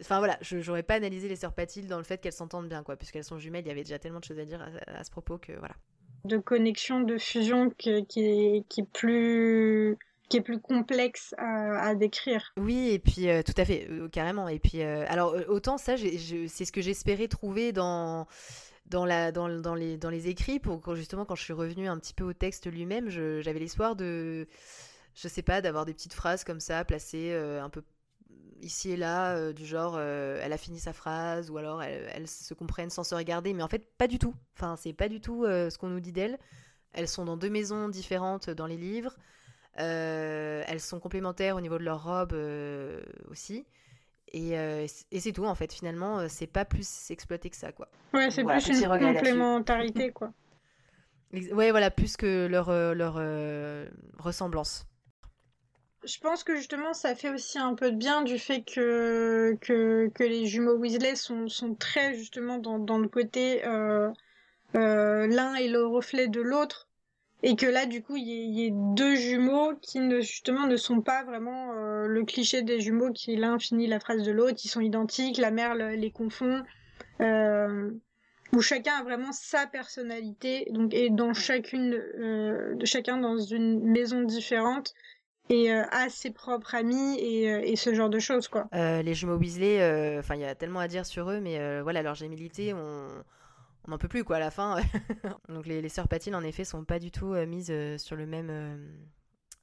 Enfin 0.00 0.18
voilà, 0.18 0.38
je 0.40 0.58
n'aurais 0.66 0.82
pas 0.82 0.94
analysé 0.94 1.28
les 1.28 1.36
sœurs 1.36 1.52
Patil 1.52 1.88
dans 1.88 1.98
le 1.98 2.04
fait 2.04 2.22
qu'elles 2.22 2.32
s'entendent 2.32 2.68
bien, 2.68 2.82
quoi, 2.82 2.96
puisqu'elles 2.96 3.24
sont 3.24 3.38
jumelles. 3.38 3.64
Il 3.64 3.68
y 3.68 3.70
avait 3.70 3.82
déjà 3.82 3.98
tellement 3.98 4.20
de 4.20 4.24
choses 4.24 4.38
à 4.38 4.46
dire 4.46 4.66
à, 4.86 5.04
ce 5.04 5.10
propos 5.10 5.36
que 5.36 5.52
voilà. 5.52 5.74
De 6.24 6.38
connexion, 6.38 7.00
de 7.00 7.18
fusion 7.18 7.68
qui, 7.68 8.06
qui 8.06 8.60
est 8.78 8.90
plus 8.92 9.98
qui 10.28 10.38
est 10.38 10.42
plus 10.42 10.60
complexe 10.60 11.34
à, 11.38 11.94
décrire. 11.94 12.52
Oui, 12.56 12.90
et 12.90 12.98
puis 12.98 13.28
euh, 13.28 13.42
tout 13.42 13.54
à 13.56 13.64
fait, 13.64 13.86
euh, 13.90 14.08
carrément. 14.08 14.48
Et 14.48 14.58
puis, 14.58 14.82
euh, 14.82 15.04
alors 15.08 15.36
autant 15.48 15.78
ça, 15.78 15.96
c'est 15.96 16.64
ce 16.64 16.72
que 16.72 16.80
j'espérais 16.80 17.28
trouver 17.28 17.72
dans 17.72 18.26
dans, 18.86 19.04
les, 19.04 20.28
écrits, 20.28 20.60
pour 20.60 20.94
justement 20.94 21.24
quand 21.24 21.34
je 21.34 21.42
suis 21.42 21.52
revenue 21.52 21.88
un 21.88 21.98
petit 21.98 22.14
peu 22.14 22.22
au 22.22 22.32
texte 22.32 22.70
lui-même, 22.70 23.08
j'avais 23.08 23.58
l'espoir 23.58 23.96
de, 23.96 24.46
je 25.14 25.26
sais 25.26 25.42
pas, 25.42 25.60
d'avoir 25.60 25.86
des 25.86 25.92
petites 25.92 26.12
phrases 26.12 26.44
comme 26.44 26.60
ça, 26.60 26.84
placées 26.84 27.34
un 27.34 27.68
peu 27.68 27.82
ici 28.62 28.92
et 28.92 28.96
là, 28.96 29.52
du 29.52 29.66
genre 29.66 29.98
elle 29.98 30.52
a 30.52 30.56
fini 30.56 30.78
sa 30.78 30.92
phrase, 30.92 31.50
ou 31.50 31.58
alors 31.58 31.82
elles 31.82 32.08
elle 32.14 32.28
se 32.28 32.54
comprennent 32.54 32.90
sans 32.90 33.02
se 33.02 33.16
regarder, 33.16 33.54
mais 33.54 33.64
en 33.64 33.68
fait 33.68 33.90
pas 33.98 34.06
du 34.06 34.20
tout. 34.20 34.34
Enfin, 34.54 34.76
c'est 34.76 34.92
pas 34.92 35.08
du 35.08 35.20
tout 35.20 35.42
ce 35.46 35.76
qu'on 35.78 35.88
nous 35.88 35.98
dit 35.98 36.12
d'elle. 36.12 36.38
elles 36.92 37.08
sont 37.08 37.24
dans 37.24 37.36
deux 37.36 37.50
maisons 37.50 37.88
différentes 37.88 38.50
dans 38.50 38.68
les 38.68 38.76
livres. 38.76 39.16
Elles 39.76 40.80
sont 40.80 41.00
complémentaires 41.00 41.56
au 41.56 41.60
niveau 41.60 41.78
de 41.78 41.84
leur 41.84 42.04
robe 42.04 42.34
aussi. 43.30 43.66
Et, 44.32 44.52
et 44.52 45.20
c'est 45.20 45.32
tout 45.32 45.44
en 45.46 45.54
fait. 45.54 45.72
Finalement, 45.72 46.28
c'est 46.28 46.46
pas 46.46 46.64
plus 46.64 47.10
exploité 47.10 47.50
que 47.50 47.56
ça, 47.56 47.72
quoi. 47.72 47.88
Ouais, 48.12 48.30
c'est 48.30 48.44
plus 48.44 48.68
une 48.68 48.88
complémentarité, 48.88 50.10
quoi. 50.12 50.32
Ouais, 51.32 51.70
voilà, 51.70 51.90
plus 51.90 52.16
que 52.16 52.46
leur, 52.46 52.70
leur 52.70 53.20
ressemblance 54.18 54.86
je 56.06 56.18
pense 56.20 56.44
que 56.44 56.54
justement, 56.54 56.94
ça 56.94 57.14
fait 57.14 57.30
aussi 57.30 57.58
un 57.58 57.74
peu 57.74 57.90
de 57.90 57.96
bien 57.96 58.22
du 58.22 58.38
fait 58.38 58.62
que, 58.62 59.56
que, 59.60 60.08
que 60.14 60.22
les 60.24 60.46
jumeaux 60.46 60.76
Weasley 60.76 61.16
sont, 61.16 61.48
sont 61.48 61.74
très 61.74 62.14
justement 62.14 62.58
dans, 62.58 62.78
dans 62.78 62.98
le 62.98 63.08
côté 63.08 63.66
euh, 63.66 64.10
euh, 64.76 65.26
l'un 65.26 65.54
est 65.56 65.68
le 65.68 65.84
reflet 65.84 66.28
de 66.28 66.40
l'autre. 66.40 66.85
Et 67.42 67.54
que 67.54 67.66
là, 67.66 67.86
du 67.86 68.02
coup, 68.02 68.16
il 68.16 68.24
y, 68.24 68.66
ait 68.66 68.72
deux 68.72 69.14
jumeaux 69.14 69.74
qui 69.82 70.00
ne, 70.00 70.20
justement 70.20 70.66
ne 70.66 70.76
sont 70.76 71.00
pas 71.00 71.22
vraiment 71.24 71.72
euh, 71.72 72.06
le 72.06 72.24
cliché 72.24 72.62
des 72.62 72.80
jumeaux 72.80 73.12
qui 73.12 73.36
l'un 73.36 73.58
finit 73.58 73.86
la 73.86 74.00
phrase 74.00 74.22
de 74.22 74.32
l'autre, 74.32 74.58
ils 74.64 74.68
sont 74.68 74.80
identiques, 74.80 75.36
la 75.36 75.50
mère 75.50 75.74
les 75.74 76.10
confond, 76.10 76.62
où 77.20 78.60
chacun 78.62 78.94
a 78.94 79.02
vraiment 79.02 79.32
sa 79.32 79.66
personnalité, 79.66 80.66
donc 80.70 80.94
et 80.94 81.10
dans 81.10 81.34
chacune, 81.34 81.90
de 81.90 82.84
chacun 82.86 83.18
dans 83.18 83.38
une 83.38 83.80
maison 83.80 84.22
différente, 84.22 84.94
et 85.48 85.72
euh, 85.72 85.84
à 85.90 86.08
ses 86.08 86.30
propres 86.30 86.74
amis 86.74 87.18
et, 87.18 87.52
euh, 87.52 87.60
et, 87.62 87.76
ce 87.76 87.94
genre 87.94 88.10
de 88.10 88.18
choses 88.18 88.48
quoi. 88.48 88.66
Euh, 88.74 89.02
les 89.02 89.14
jumeaux 89.14 89.36
Weasley, 89.36 89.76
enfin 90.18 90.34
il 90.34 90.40
y 90.40 90.44
a 90.44 90.54
tellement 90.54 90.80
à 90.80 90.88
dire 90.88 91.06
sur 91.06 91.30
eux, 91.30 91.40
mais 91.40 91.80
voilà 91.82 92.02
leur 92.02 92.14
gémilité, 92.14 92.74
on 92.74 93.08
on 93.86 93.90
n'en 93.90 93.98
peut 93.98 94.08
plus 94.08 94.24
quoi 94.24 94.36
à 94.36 94.40
la 94.40 94.50
fin. 94.50 94.80
Donc 95.48 95.66
les, 95.66 95.82
les 95.82 95.88
sœurs 95.88 96.08
Patine 96.08 96.34
en 96.34 96.42
effet 96.42 96.64
sont 96.64 96.84
pas 96.84 96.98
du 96.98 97.10
tout 97.10 97.34
mises 97.46 97.72
sur 97.98 98.16
le 98.16 98.26
même, 98.26 98.50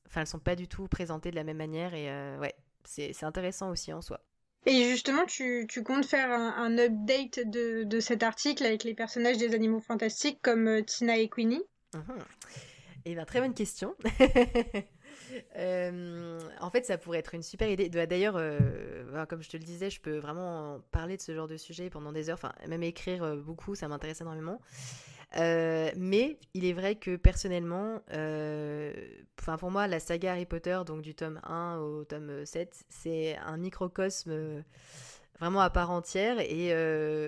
enfin 0.08 0.22
elles 0.22 0.28
sont 0.28 0.40
pas 0.40 0.56
du 0.56 0.68
tout 0.68 0.88
présentées 0.88 1.32
de 1.32 1.36
la 1.36 1.44
même 1.44 1.58
manière 1.58 1.94
et 1.94 2.08
ouais 2.38 2.56
c'est 2.86 3.24
intéressant 3.24 3.70
aussi 3.70 3.94
en 3.94 4.02
soi. 4.02 4.20
Et 4.66 4.90
justement, 4.90 5.26
tu, 5.26 5.66
tu 5.68 5.84
comptes 5.84 6.06
faire 6.06 6.32
un, 6.32 6.56
un 6.56 6.78
update 6.78 7.40
de, 7.50 7.84
de, 7.84 8.00
cet 8.00 8.24
article 8.24 8.66
avec 8.66 8.86
les 8.86 8.94
personnages 8.94 9.38
des 9.38 9.54
animaux 9.54 9.82
fantastiques 9.82 10.40
comme 10.42 10.84
Tina 10.86 11.18
et 11.18 11.28
Queenie? 11.28 11.64
Mmh. 11.94 12.00
Eh 13.06 13.16
bien, 13.16 13.26
très 13.26 13.42
bonne 13.42 13.54
question. 13.54 13.96
Euh, 15.56 16.40
en 16.60 16.70
fait, 16.70 16.86
ça 16.86 16.98
pourrait 16.98 17.20
être 17.20 17.36
une 17.36 17.44
super 17.44 17.70
idée. 17.70 17.90
Bah, 17.90 18.06
d'ailleurs, 18.06 18.36
euh, 18.38 19.26
comme 19.28 19.42
je 19.42 19.50
te 19.50 19.58
le 19.58 19.64
disais, 19.64 19.90
je 19.90 20.02
peux 20.02 20.18
vraiment 20.18 20.82
parler 20.92 21.18
de 21.18 21.22
ce 21.22 21.34
genre 21.34 21.48
de 21.48 21.58
sujet 21.58 21.90
pendant 21.90 22.12
des 22.12 22.30
heures, 22.30 22.38
enfin, 22.42 22.54
même 22.68 22.84
écrire 22.84 23.24
euh, 23.24 23.36
beaucoup, 23.38 23.76
ça 23.76 23.88
m'intéresse 23.88 24.22
énormément. 24.22 24.60
mais 25.36 26.38
il 26.54 26.66
est 26.66 26.74
vrai 26.74 26.96
que 26.96 27.16
personnellement, 27.16 28.02
enfin 29.40 29.58
pour 29.58 29.72
moi, 29.72 29.88
la 29.88 30.00
saga 30.00 30.34
Harry 30.34 30.46
Potter, 30.46 30.80
donc 30.86 31.02
du 31.02 31.16
tome 31.16 31.40
1 31.44 31.78
au 31.78 32.04
tome 32.04 32.46
7, 32.46 32.86
c'est 32.90 33.36
un 33.38 33.58
microcosme 33.58 34.64
vraiment 35.40 35.62
à 35.62 35.70
part 35.70 35.92
entière. 35.92 36.40
Et 36.40 36.70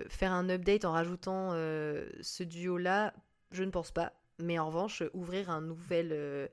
faire 0.10 0.34
un 0.34 0.50
update 0.50 0.86
en 0.86 0.92
rajoutant 0.92 1.52
ce 1.52 2.44
duo-là, 2.44 3.14
je 3.52 3.64
ne 3.64 3.72
pense 3.72 3.92
pas. 3.92 4.14
Mais 4.38 4.60
en 4.60 4.68
revanche, 4.68 5.02
ouvrir 5.14 5.50
un 5.50 5.62
nouvel 5.62 6.50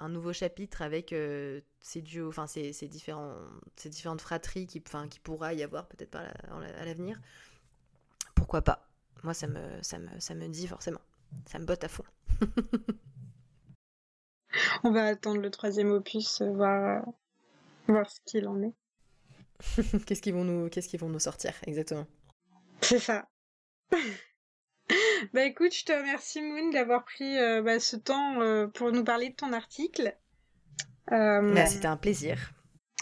un 0.00 0.08
nouveau 0.08 0.32
chapitre 0.32 0.82
avec 0.82 1.12
euh, 1.12 1.60
ces 1.80 2.02
duos, 2.02 2.28
enfin 2.28 2.46
ces, 2.46 2.72
différents, 2.88 3.34
ces 3.76 3.88
différentes 3.88 4.20
fratries 4.20 4.66
qui, 4.66 4.82
enfin, 4.86 5.08
qui 5.08 5.20
pourra 5.20 5.54
y 5.54 5.62
avoir 5.62 5.86
peut-être 5.86 6.16
à 6.16 6.84
l'avenir. 6.84 7.20
Pourquoi 8.34 8.62
pas? 8.62 8.88
Moi, 9.22 9.34
ça 9.34 9.46
me, 9.46 9.60
ça, 9.82 9.98
me, 9.98 10.08
ça 10.18 10.34
me 10.34 10.48
dit 10.48 10.66
forcément. 10.66 11.00
Ça 11.46 11.58
me 11.58 11.64
botte 11.64 11.84
à 11.84 11.88
fond. 11.88 12.04
On 14.82 14.90
va 14.90 15.06
attendre 15.06 15.40
le 15.40 15.50
troisième 15.50 15.90
opus, 15.90 16.40
euh, 16.40 16.50
voir, 16.50 17.06
euh, 17.06 17.12
voir 17.86 18.10
ce 18.10 18.20
qu'il 18.24 18.48
en 18.48 18.62
est. 18.62 18.74
qu'est-ce 20.06 20.22
qu'ils 20.22 20.34
vont 20.34 20.44
nous, 20.44 20.68
qu'est-ce 20.70 20.88
qu'ils 20.88 21.00
vont 21.00 21.10
nous 21.10 21.20
sortir 21.20 21.52
exactement? 21.66 22.06
C'est 22.80 22.98
ça. 22.98 23.28
bah 25.32 25.44
écoute, 25.44 25.74
je 25.74 25.84
te 25.84 25.92
remercie 25.92 26.42
Moon 26.42 26.70
d'avoir 26.70 27.04
pris 27.04 27.38
euh, 27.38 27.62
bah, 27.62 27.80
ce 27.80 27.96
temps 27.96 28.40
euh, 28.40 28.66
pour 28.66 28.92
nous 28.92 29.04
parler 29.04 29.30
de 29.30 29.34
ton 29.34 29.52
article. 29.52 30.16
Euh, 31.12 31.54
bah, 31.54 31.66
c'était 31.66 31.86
un 31.86 31.96
plaisir. 31.96 32.52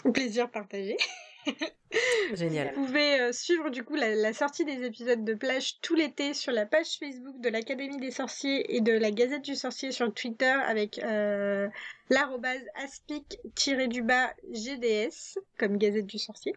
Un 0.05 0.11
plaisir 0.11 0.49
partagé. 0.49 0.97
Génial. 2.33 2.73
Vous 2.75 2.85
pouvez 2.85 3.33
suivre 3.33 3.69
du 3.69 3.83
coup 3.83 3.95
la, 3.95 4.33
sortie 4.33 4.65
des 4.65 4.85
épisodes 4.85 5.23
de 5.23 5.33
plage 5.33 5.79
tout 5.81 5.95
l'été 5.95 6.33
sur 6.33 6.51
la 6.51 6.65
page 6.65 6.97
Facebook 6.99 7.39
de 7.39 7.49
l'Académie 7.49 7.97
des 7.97 8.11
sorciers 8.11 8.75
et 8.75 8.81
de 8.81 8.91
la 8.91 9.11
Gazette 9.11 9.43
du 9.43 9.55
sorcier 9.55 9.91
sur 9.91 10.13
Twitter 10.13 10.45
avec 10.45 10.99
euh, 10.99 11.67
l'arrobase 12.09 12.61
aspic-du-bas 12.75 14.33
GDS 14.51 15.39
comme 15.57 15.77
Gazette 15.77 16.05
du 16.05 16.19
sorcier. 16.19 16.53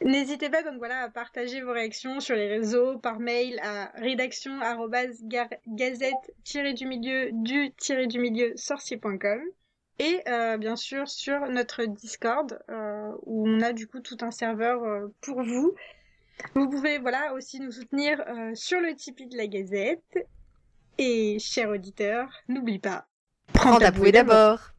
N'hésitez 0.00 0.50
pas 0.50 0.62
donc 0.62 0.78
voilà 0.78 1.02
à 1.02 1.08
partager 1.08 1.60
vos 1.60 1.72
réactions 1.72 2.20
sur 2.20 2.34
les 2.34 2.48
réseaux, 2.48 2.98
par 2.98 3.20
mail 3.20 3.60
à 3.62 3.92
rédaction 3.94 4.58
gazette 5.66 6.34
du 6.74 6.86
milieu 6.86 7.30
du 7.32 7.72
du 8.06 8.18
milieu 8.18 8.52
sorcier.com 8.56 9.40
et 9.98 10.20
euh, 10.28 10.56
bien 10.56 10.76
sûr 10.76 11.08
sur 11.08 11.46
notre 11.48 11.84
Discord 11.84 12.58
euh, 12.70 13.12
où 13.22 13.48
on 13.48 13.60
a 13.60 13.72
du 13.72 13.86
coup 13.86 14.00
tout 14.00 14.16
un 14.22 14.30
serveur 14.30 14.82
euh, 14.82 15.08
pour 15.20 15.42
vous. 15.42 15.74
Vous 16.54 16.68
pouvez 16.68 16.98
voilà 16.98 17.34
aussi 17.34 17.60
nous 17.60 17.70
soutenir 17.70 18.24
sur 18.54 18.80
le 18.80 18.96
Tipeee 18.96 19.26
de 19.26 19.36
la 19.36 19.46
Gazette 19.46 20.26
et 20.98 21.38
chers 21.38 21.68
auditeurs, 21.68 22.28
n'oublie 22.48 22.80
pas, 22.80 23.06
prends 23.52 23.78
ta 23.78 23.90
bouée 23.90 24.12
d'abord. 24.12 24.71